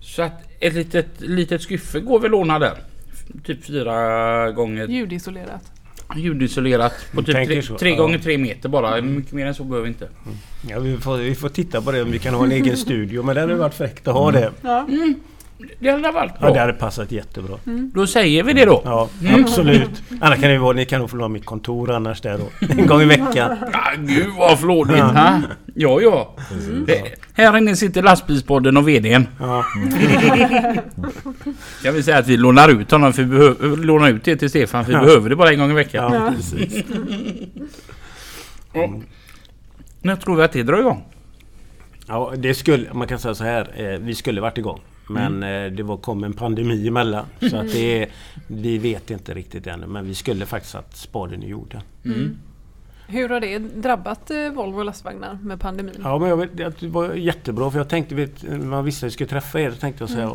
[0.00, 2.78] Så att ett litet, litet skyffe går väl att låna där.
[3.44, 5.72] Typ fyra gånger Ljudisolerat.
[6.16, 7.96] ljudisolerat på typ tre, tre ja.
[7.96, 9.00] gånger tre meter bara.
[9.00, 10.08] Mycket mer än så behöver vi inte.
[10.68, 13.22] Ja, vi, får, vi får titta på det om vi kan ha en egen studio.
[13.22, 14.52] Men det hade varit fräckt att ha det.
[14.62, 14.86] Ja.
[15.78, 16.50] Det hade varit Ja, bra.
[16.54, 17.56] det hade passat jättebra.
[17.94, 18.82] Då säger vi det då.
[18.84, 19.08] Ja,
[19.40, 20.02] absolut.
[20.20, 22.66] Annars kan det vara, ni kan nog få ha mitt kontor annars där då.
[22.80, 23.56] En gång i veckan.
[23.72, 24.98] Ja, gud vad flådigt.
[24.98, 25.40] Ja,
[25.74, 26.00] ja.
[26.00, 26.34] ja.
[26.86, 27.02] Det,
[27.42, 29.26] här inne sitter lastbilspodden och VDn.
[29.40, 29.64] Ja,
[31.84, 34.50] Jag vill säga att vi lånar ut honom för vi behöver låna ut det till
[34.50, 35.04] Stefan för vi Ja.
[35.04, 36.12] behöver det bara en gång i veckan.
[36.12, 36.84] ja precis.
[38.72, 38.90] Och,
[40.02, 41.04] när tror vi att det drar igång?
[42.06, 43.68] Ja, det skulle, man kan säga så här.
[43.76, 44.80] Eh, vi skulle varit igång.
[45.08, 47.26] Men eh, det var, kom en pandemi emellan.
[47.50, 48.08] Så att det är,
[48.46, 49.86] vi vet inte riktigt ännu.
[49.86, 51.80] Men vi skulle faktiskt satt spaden i jorden.
[52.04, 52.38] Mm.
[53.06, 55.94] Hur har det drabbat eh, Volvo lastvagnar med pandemin?
[56.02, 57.70] Ja, men jag vet, att det var jättebra.
[57.70, 60.16] För jag tänkte, vet, man visste att vi skulle träffa er, så tänkte jag så
[60.16, 60.32] här.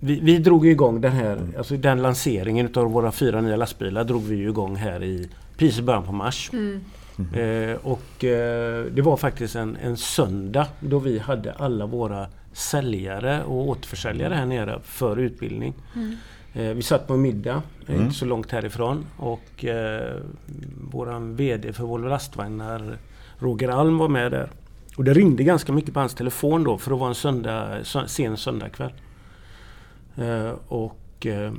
[0.00, 4.22] Vi, vi drog igång den här, alltså den lanseringen utav våra fyra nya lastbilar drog
[4.22, 6.50] vi igång här i precis i början på mars.
[6.52, 6.80] Mm.
[7.34, 13.44] Eh, och eh, det var faktiskt en, en söndag då vi hade alla våra säljare
[13.44, 15.74] och återförsäljare här nere för utbildning.
[15.94, 16.16] Mm.
[16.54, 18.02] Eh, vi satt på en middag, eh, Mm.
[18.02, 19.04] inte så långt härifrån.
[19.16, 20.16] Och eh,
[20.90, 22.96] våran VD för Volvo Lastvagnar,
[23.38, 24.50] Roger Alm, var med där.
[24.96, 28.06] Och det ringde ganska mycket på hans telefon då för det var en söndag, sö-
[28.06, 28.92] sen söndagkväll.
[30.16, 31.52] Eh, och eh,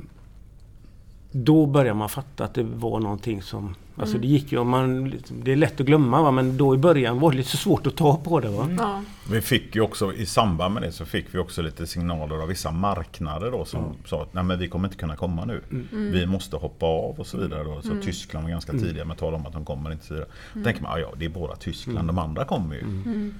[1.32, 3.74] då började man fatta att det var någonting som...
[4.00, 4.28] Alltså Mm.
[4.28, 4.64] det gick ju...
[4.64, 6.30] Man, det är lätt att glumma va?
[6.30, 8.48] men då i början var det lite svårt att ta på det.
[8.48, 8.68] Va?
[8.78, 9.02] Ja.
[9.30, 12.48] Vi fick ju också i samband med det så fick vi också lite signaler av
[12.48, 15.60] vissa marknader då som sa att nej men vi kommer inte kunna komma nu.
[15.70, 16.12] Mm.
[16.12, 17.64] Vi måste hoppa av och så vidare.
[17.64, 17.82] Då.
[17.82, 20.06] Så Tyskland var ganska tidiga med att tala om att de kommer inte.
[20.06, 20.28] Så vidare.
[20.54, 23.32] Då tänker man, ja, ja det är bara Tyskland, de andra kommer ju.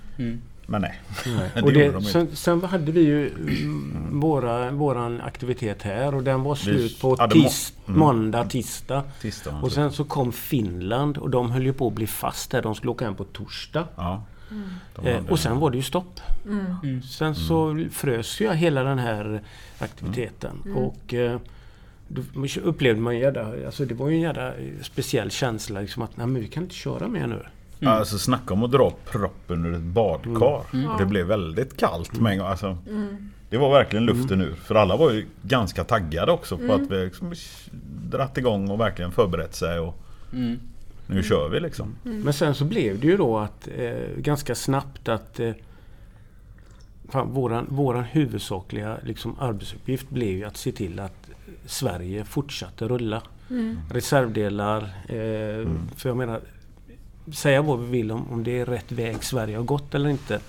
[0.73, 0.85] Mm.
[0.85, 0.93] Mm.
[1.25, 1.51] Men nej.
[1.55, 6.15] det Och gjorde det, de sen, sen hade vi ju mm, våra, våran aktivitet här
[6.15, 7.99] och den var slut på må- tis, mm.
[8.01, 9.03] måndag, tisdag.
[9.21, 12.63] Tisdagen, Och sen så kom Finland och de höll ju på att bli fast här.
[12.63, 13.85] De skulle åka hem på torsdag.
[13.97, 14.23] ja,
[15.05, 16.21] Eh, hade- och sen var det ju stopp.
[16.47, 16.67] Mm.
[16.83, 17.03] Mm.
[17.03, 19.43] Sen så frös ju hela den här
[19.79, 20.63] aktiviteten.
[20.65, 20.77] Mm.
[20.77, 21.41] Och eh,
[22.09, 22.23] då
[22.63, 23.27] upplevde man ju
[23.67, 24.53] alltså det var ju en jävla
[24.83, 27.43] speciell känsla liksom att nej men vi kan inte köra mer nu.
[27.81, 27.93] Mm.
[27.95, 30.63] Alltså snacka om att dra proppen ur ett badkar.
[30.73, 30.91] Mm.
[30.91, 32.47] Och det blev väldigt kallt med en gång.
[32.49, 33.31] Alltså, Mm.
[33.51, 34.55] det var verkligen luften ur.
[34.55, 36.83] För alla var ju ganska taggade också på Mm.
[36.85, 37.33] att vi liksom
[38.11, 39.79] dratt igång och verkligen förberett sig.
[39.79, 39.97] Och
[40.33, 40.59] Mm.
[41.07, 41.95] nu kör vi liksom.
[42.03, 45.53] Men sen så blev det ju då att eh, ganska snabbt att eh,
[47.09, 51.31] fan, våran, våran huvudsakliga liksom, arbetsuppgift blev ju att se till att
[51.67, 53.23] Sverige fortsatte rulla.
[53.51, 53.77] Mm.
[53.91, 56.41] Reservdelar, eh, för jag menar
[57.33, 60.41] säga vad vi vill om, om det är rätt väg Sverige har gått eller inte.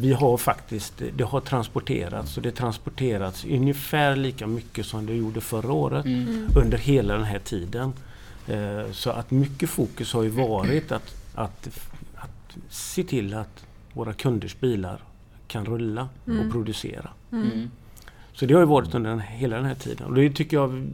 [0.00, 5.40] Vi har faktiskt, det har transporterats och det transporterats ungefär lika mycket som det gjorde
[5.40, 6.46] förra året Mm.
[6.56, 7.92] under hela den här tiden.
[8.46, 11.68] Eh, Så att mycket fokus har ju varit att, att,
[12.14, 14.98] att se till att våra kunders bilar
[15.48, 16.46] kan rulla Mm.
[16.46, 17.10] och producera.
[17.32, 17.70] Mm.
[18.32, 20.06] Så det har ju varit under den, hela den här tiden.
[20.06, 20.86] Och det tycker jag,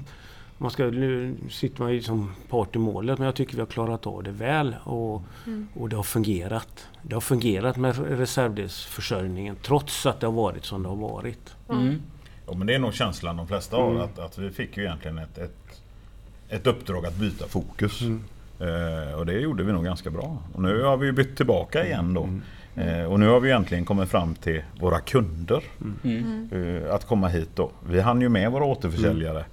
[0.63, 3.67] man ska, nu sitter man ju som part i målet men jag tycker vi har
[3.67, 5.69] klarat av det väl och, Mm.
[5.75, 6.89] och det har fungerat.
[7.03, 11.55] Det har fungerat med reservdelsförsörjningen trots att det har varit som det har varit.
[11.69, 12.03] Mm.
[12.47, 13.99] Ja, men det är nog känslan de flesta har.
[13.99, 15.83] Att, att vi fick ju egentligen ett, ett,
[16.49, 18.03] ett uppdrag att byta fokus.
[18.61, 20.39] Eh, och det gjorde vi nog ganska bra.
[20.55, 22.29] Och nu har vi bytt tillbaka igen då.
[22.83, 25.63] Eh, och nu har vi egentligen kommit fram till våra kunder.
[26.05, 26.49] Mm.
[26.53, 27.71] eh, att komma hit då.
[27.89, 29.45] Vi hann ju med våra återförsäljare.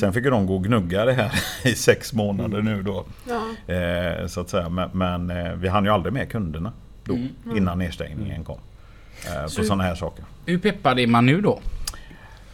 [0.00, 1.32] Sen fick ju de gå och gnugga det här
[1.64, 3.04] i sex månader nu då.
[3.28, 3.74] Ja.
[3.74, 4.68] Eh, så att säga.
[4.68, 6.72] Men, men eh, vi hann ju aldrig med kunderna
[7.04, 7.14] då.
[7.14, 7.28] Mm.
[7.56, 8.58] Innan nedstängningen kom.
[9.26, 10.24] Eh, Så- på sådana här saker.
[10.46, 11.60] Hur peppad är man nu då?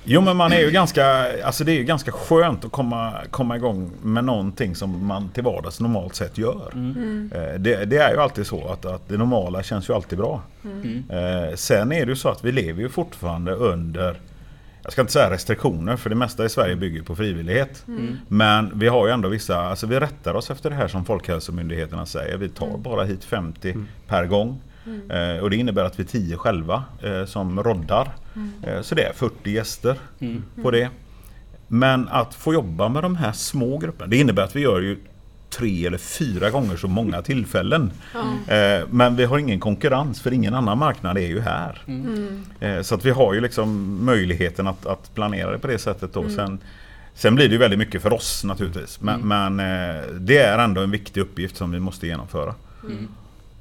[0.06, 3.56] Jo men man är ju ganska, alltså det är ju ganska skönt att komma, komma
[3.56, 6.70] igång med någonting som man till vardags normalt sett gör.
[6.74, 7.30] Mm.
[7.34, 10.42] Eh, Det, det är ju alltid så att, att det normala känns ju alltid bra.
[10.64, 11.04] Mm.
[11.10, 14.16] Eh, sen är det ju så att vi lever ju fortfarande under
[14.84, 17.84] jag ska inte säga restriktioner för det mesta i Sverige bygger på frivillighet.
[17.88, 18.16] Mm.
[18.28, 22.06] Men vi har ju ändå vissa, alltså vi rättar oss efter det här som Folkhälsomyndigheterna
[22.06, 22.36] säger.
[22.36, 23.76] Vi tar bara hit 50
[24.08, 24.60] per gång.
[25.10, 28.14] Eh, och det innebär att vi är 10 själva eh, som roddar.
[28.62, 29.96] Eh, så det är 40 gäster
[30.62, 30.88] på det.
[31.68, 34.98] Men att få jobba med de här små grupperna, det innebär att vi gör ju
[35.58, 37.90] tre eller fyra gånger så många tillfällen.
[38.48, 41.82] Eh, Men vi har ingen konkurrens för ingen annan marknad är ju här.
[41.86, 42.44] Mm.
[42.60, 46.12] Eh, Så att vi har ju liksom möjligheten att, att planera det på det sättet
[46.12, 46.28] då.
[46.28, 46.58] Sen,
[47.14, 49.00] sen blir det ju väldigt mycket för oss naturligtvis.
[49.00, 52.54] Men, men eh, det är ändå en viktig uppgift som vi måste genomföra.
[52.84, 53.08] Mm.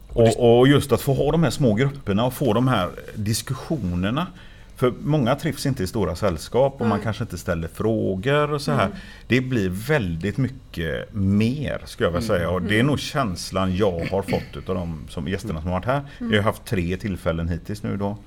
[0.09, 4.27] Och, och just att få ha de här små grupperna och få de här diskussionerna.
[4.75, 7.03] För många trivs inte i stora sällskap och man Nej.
[7.03, 8.89] kanske inte ställer frågor och så här.
[9.27, 12.49] Det blir väldigt mycket mer skulle jag vilja säga.
[12.49, 15.85] Och det är nog känslan jag har fått av de som, gästerna som har varit
[15.85, 16.01] här.
[16.19, 18.17] Vi har haft tre tillfällen hittills nu då.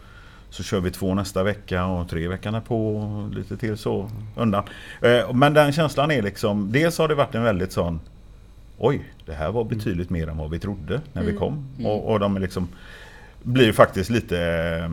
[0.51, 4.65] Så kör vi två nästa vecka och tre veckan på och lite till så undan.
[5.03, 8.01] Eh, Men den känslan är liksom, dels har det varit en väldigt sån
[8.79, 11.69] Oj, det här var betydligt mer än vad vi trodde när vi kom.
[11.85, 12.69] Och, och de är liksom
[13.43, 14.91] blir faktiskt lite, eh,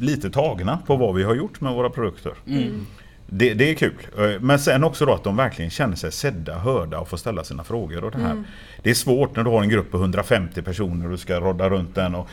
[0.00, 2.32] lite tagna på vad vi har gjort med våra produkter.
[2.46, 2.86] Mm.
[3.26, 3.94] Det, det är kul.
[4.18, 7.44] Eh, Men sen också då att de verkligen känner sig sedda, hörda och får ställa
[7.44, 8.04] sina frågor.
[8.04, 8.44] Och det, här.
[8.82, 11.70] det är svårt när du har en grupp på 150 personer och du ska rodda
[11.70, 12.28] runt den och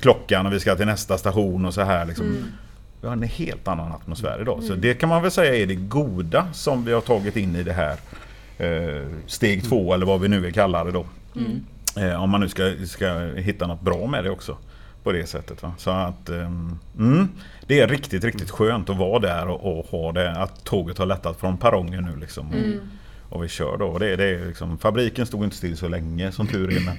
[0.00, 2.04] klockan och vi ska till nästa station och så här.
[2.06, 2.36] Liksom.
[3.00, 4.62] Vi har en helt annan atmosfär idag.
[4.62, 7.62] Så det kan man väl säga är det goda som vi har tagit in i
[7.62, 7.96] det här
[8.58, 11.06] eh, steg två eller vad vi nu vill kalla det då.
[11.96, 14.56] Eh, om man nu ska, ska hitta något bra med det också.
[15.02, 15.62] På det sättet.
[15.62, 15.72] Va?
[15.78, 17.28] Så att ehm, mm,
[17.66, 20.30] Det är riktigt, riktigt skönt att vara där och, och ha det.
[20.30, 22.48] Att tåget har lättat från perrongen nu liksom.
[22.48, 22.80] Och, Mm.
[23.28, 23.86] och vi kör då.
[23.86, 26.80] Och det, det är liksom, fabriken stod inte still så länge som tur är.
[26.80, 26.96] Men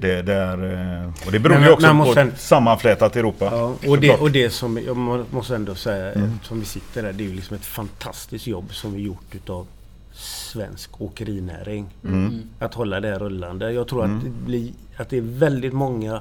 [0.00, 0.58] det, det är,
[1.04, 3.44] eh, och det beror Men- ju också på måste- ett sammanflätat Europa.
[3.52, 7.02] Ja, och, det, och det som jag må- måste ändå säga, eh, som vi sitter
[7.02, 9.66] där, det är ju liksom ett fantastiskt jobb som vi gjort utav
[10.12, 11.86] svensk åkerinäring.
[12.04, 12.42] Mm.
[12.58, 13.72] Att hålla det rullande.
[13.72, 16.20] Jag tror att, det blir, att det är väldigt många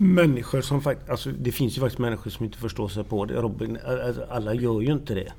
[0.00, 1.10] människor som faktiskt...
[1.10, 3.34] Alltså det finns ju faktiskt människor som inte förstår sig på det.
[3.34, 5.32] Robin, alltså, alla gör ju inte det.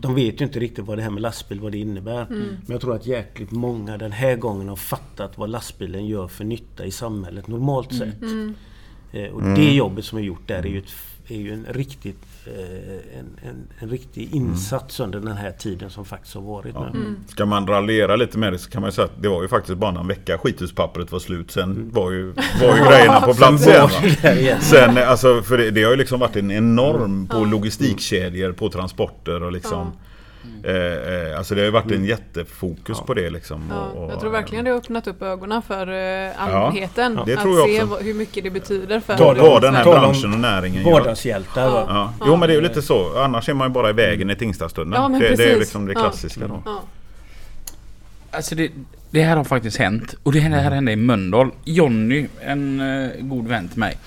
[0.00, 2.26] De vet ju inte riktigt vad det här med lastbil, vad det innebär.
[2.28, 6.44] Men jag tror att jäkligt många den här gången har fattat vad lastbilen gör för
[6.44, 8.22] nytta i samhället normalt sett.
[9.12, 10.94] Eh, och det jobbet som är gjort där är ju, ett,
[11.28, 16.04] är ju en riktigt eh, en, en, en riktig insats under den här tiden som
[16.04, 17.14] faktiskt har varit nu.
[17.28, 19.48] Ska man raljera lite med det så kan man ju säga att det var ju
[19.48, 21.50] faktiskt bara en vecka skithuspappret var slut.
[21.50, 23.82] Sen var ju, var ju grejerna på plats igen.
[23.82, 24.60] va?
[24.60, 29.42] Sen, alltså, för det, det har ju liksom varit en enorm på logistikkedjor, på transporter
[29.42, 29.92] och liksom.
[30.64, 33.62] Eh, alltså det har ju varit en jättefokus på det liksom.
[33.70, 35.88] Ja, och, och, jag tror verkligen det har öppnat upp ögonen för
[36.26, 37.20] eh, allmänheten.
[37.26, 37.86] det att tror jag se också.
[37.86, 40.84] vad- hur mycket det betyder för Vad, vad den här branschen och näringen.
[40.84, 41.84] Vardagshjältar va?
[41.88, 42.12] Ja.
[42.26, 43.18] Jo men det är ju lite så.
[43.18, 45.02] Annars är man ju bara i vägen i Tingstadstunneln.
[45.02, 45.58] Ja, det, det är precis.
[45.58, 46.00] liksom det Ja.
[46.00, 46.62] klassiska då.
[46.64, 46.82] Ja.
[48.30, 48.70] Alltså det,
[49.10, 50.14] det här har faktiskt hänt.
[50.22, 51.50] Och det här, det hände i Mölndal.
[51.64, 52.82] Jonny, en
[53.20, 53.98] god vän till mig.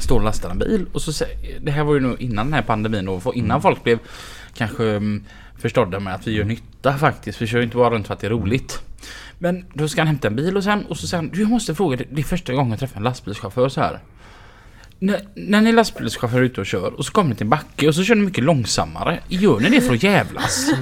[0.00, 1.24] Står och lastar en bil och så
[1.60, 3.98] Det här var ju nog innan den här pandemin och innan folk blev
[4.54, 5.24] kanske um,
[5.58, 7.42] förstådda med att vi gör nytta faktiskt.
[7.42, 8.82] Vi kör ju inte bara runt för att det är roligt.
[9.38, 11.50] Men då ska han hämta en bil och sen och så säger han Du jag
[11.50, 13.98] måste fråga det är första gången jag träffar en lastbilschaufför så här.
[14.98, 17.88] När, när ni är lastbilschaufför ute och kör och så kommer ni till en backe
[17.88, 19.20] och så kör ni mycket långsammare.
[19.28, 20.70] Gör ni det för att jävlas?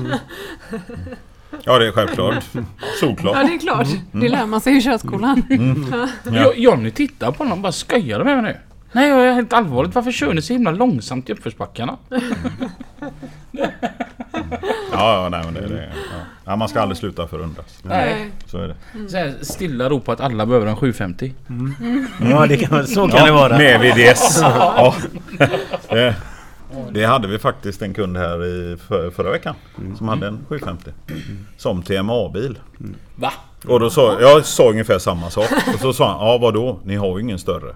[1.64, 2.44] Ja det är självklart.
[2.52, 2.60] ja,
[3.00, 3.46] Solklart.
[3.46, 3.88] det är klart.
[4.12, 5.42] Det lär man sig i körskolan.
[6.32, 6.52] Ja.
[6.56, 8.71] Johnny tittar på honom och bara skojar du med mig nu?
[8.92, 9.94] Nej jag är helt allvarligt.
[9.94, 11.96] Varför kör ni så himla långsamt i uppförsbackarna?
[14.92, 16.16] Ja, ja, nej, men det, det, ja.
[16.44, 17.78] ja, man ska aldrig sluta förundras.
[17.82, 18.30] Nej.
[18.46, 19.08] Så är det.
[19.08, 21.34] Så här stilla ropa att alla behöver en 750.
[22.30, 23.58] Ja, det kan, så kan det vara.
[23.58, 24.38] Med VDS.
[24.40, 24.94] Ja.
[25.90, 26.14] Det,
[26.90, 29.54] det hade vi faktiskt en kund här i för, förra veckan.
[29.98, 30.90] Som hade en 750.
[31.56, 32.58] Som TMA-bil.
[33.16, 33.32] Va?
[33.66, 35.50] Och då sa jag sa ungefär samma sak.
[35.74, 36.80] Och så sa han, ja vadå?
[36.84, 37.74] Ni har ju ingen större.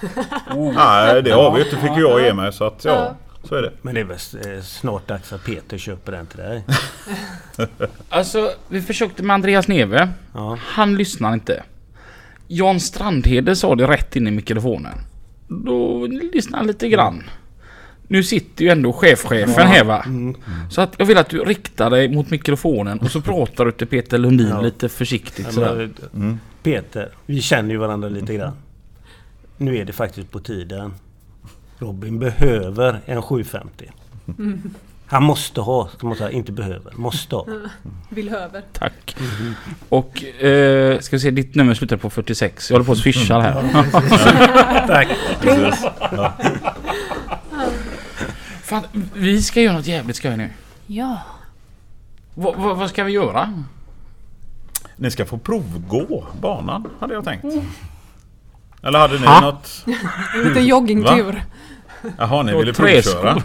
[0.74, 2.52] Nej det har vi inte fick jag ge mig.
[2.52, 3.72] Så att ja, så är det.
[3.82, 6.64] Men det är väl eh, snart dags att Peter köper den till dig.
[8.08, 10.08] Alltså vi försökte med Andreas Neve.
[10.34, 10.58] Ja.
[10.62, 11.62] Han lyssnar inte.
[12.48, 14.98] Jan Strandhede sa det rätt in i mikrofonen.
[15.48, 17.22] Då lyssnar han lite grann.
[18.08, 20.04] Nu sitter ju ändå chefchefen här va?
[20.70, 23.86] Så att jag vill att du riktar dig mot mikrofonen och så pratar du till
[23.86, 24.60] Peter Lundin Ja.
[24.60, 25.90] lite försiktigt Ja, sådär.
[26.12, 28.52] men, Peter, vi känner ju varandra lite grann.
[29.56, 30.94] Nu är det faktiskt på tiden.
[31.78, 33.90] Robin behöver en 750.
[35.06, 36.92] Han måste ha, ska man säga, inte behöver.
[36.96, 37.46] Måste ha.
[38.08, 38.62] Vill höver.
[38.72, 39.16] Tack.
[39.88, 42.70] Och eh, ska vi se, ditt nummer slutar på 46.
[42.70, 44.86] Jag håller på att swisha här.
[44.86, 45.08] Tack.
[45.40, 45.84] Precis.
[48.62, 48.82] Fan,
[49.14, 50.50] vi ska göra något jävligt skoj nu.
[50.86, 51.18] Ja.
[52.34, 53.64] Va, va, vad ska vi göra?
[54.96, 57.44] Ni ska få provgå banan, hade jag tänkt.
[58.86, 59.40] Eller hade ni Ha?
[59.40, 59.84] något?
[60.34, 61.44] En liten joggingtur.
[62.18, 63.42] Jaha, ni ville provköra?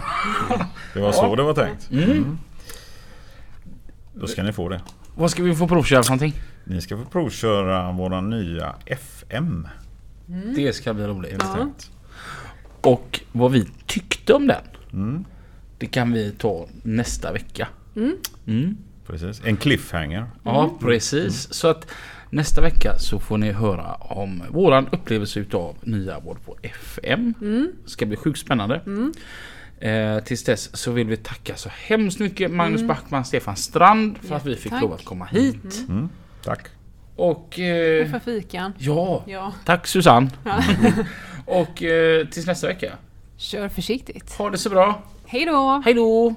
[0.94, 1.90] Det var så det var tänkt.
[1.90, 2.38] Mm.
[4.14, 4.80] Då ska ni få det.
[5.14, 6.34] Vad ska vi få provköra för någonting?
[6.64, 9.68] Ni ska få provköra våran nya FM.
[10.56, 11.36] Det ska bli roligt.
[11.38, 11.68] Ja.
[12.80, 14.62] Och vad vi tyckte om den.
[14.92, 15.24] Mm,
[15.78, 17.68] Det kan vi ta nästa vecka.
[18.46, 18.76] Mm.
[19.06, 19.42] precis.
[19.44, 20.26] En cliffhanger.
[20.44, 21.52] Ja, precis.
[21.52, 21.86] Så att
[22.32, 27.34] nästa vecka så får ni höra om våran upplevelse utav nya Volvo FM.
[27.86, 28.80] Ska bli sjukt spännande.
[29.80, 34.34] Eh, tills dess så vill vi tacka så hemskt mycket Magnus Backman, Stefan Strand för
[34.34, 34.82] att vi fick Jättetack.
[34.82, 35.84] lov att komma hit.
[35.88, 36.08] Mm,
[36.44, 36.66] tack.
[37.16, 38.72] Och eh, Och för fikan.
[38.78, 39.52] ja, Ja.
[39.64, 40.30] tack Susanne.
[40.44, 40.62] ja.
[41.46, 42.92] Och eh, tills nästa vecka.
[43.36, 44.34] Kör försiktigt.
[44.34, 45.02] Ha det så bra.
[45.26, 45.82] Hej då!
[45.84, 46.34] Hej då!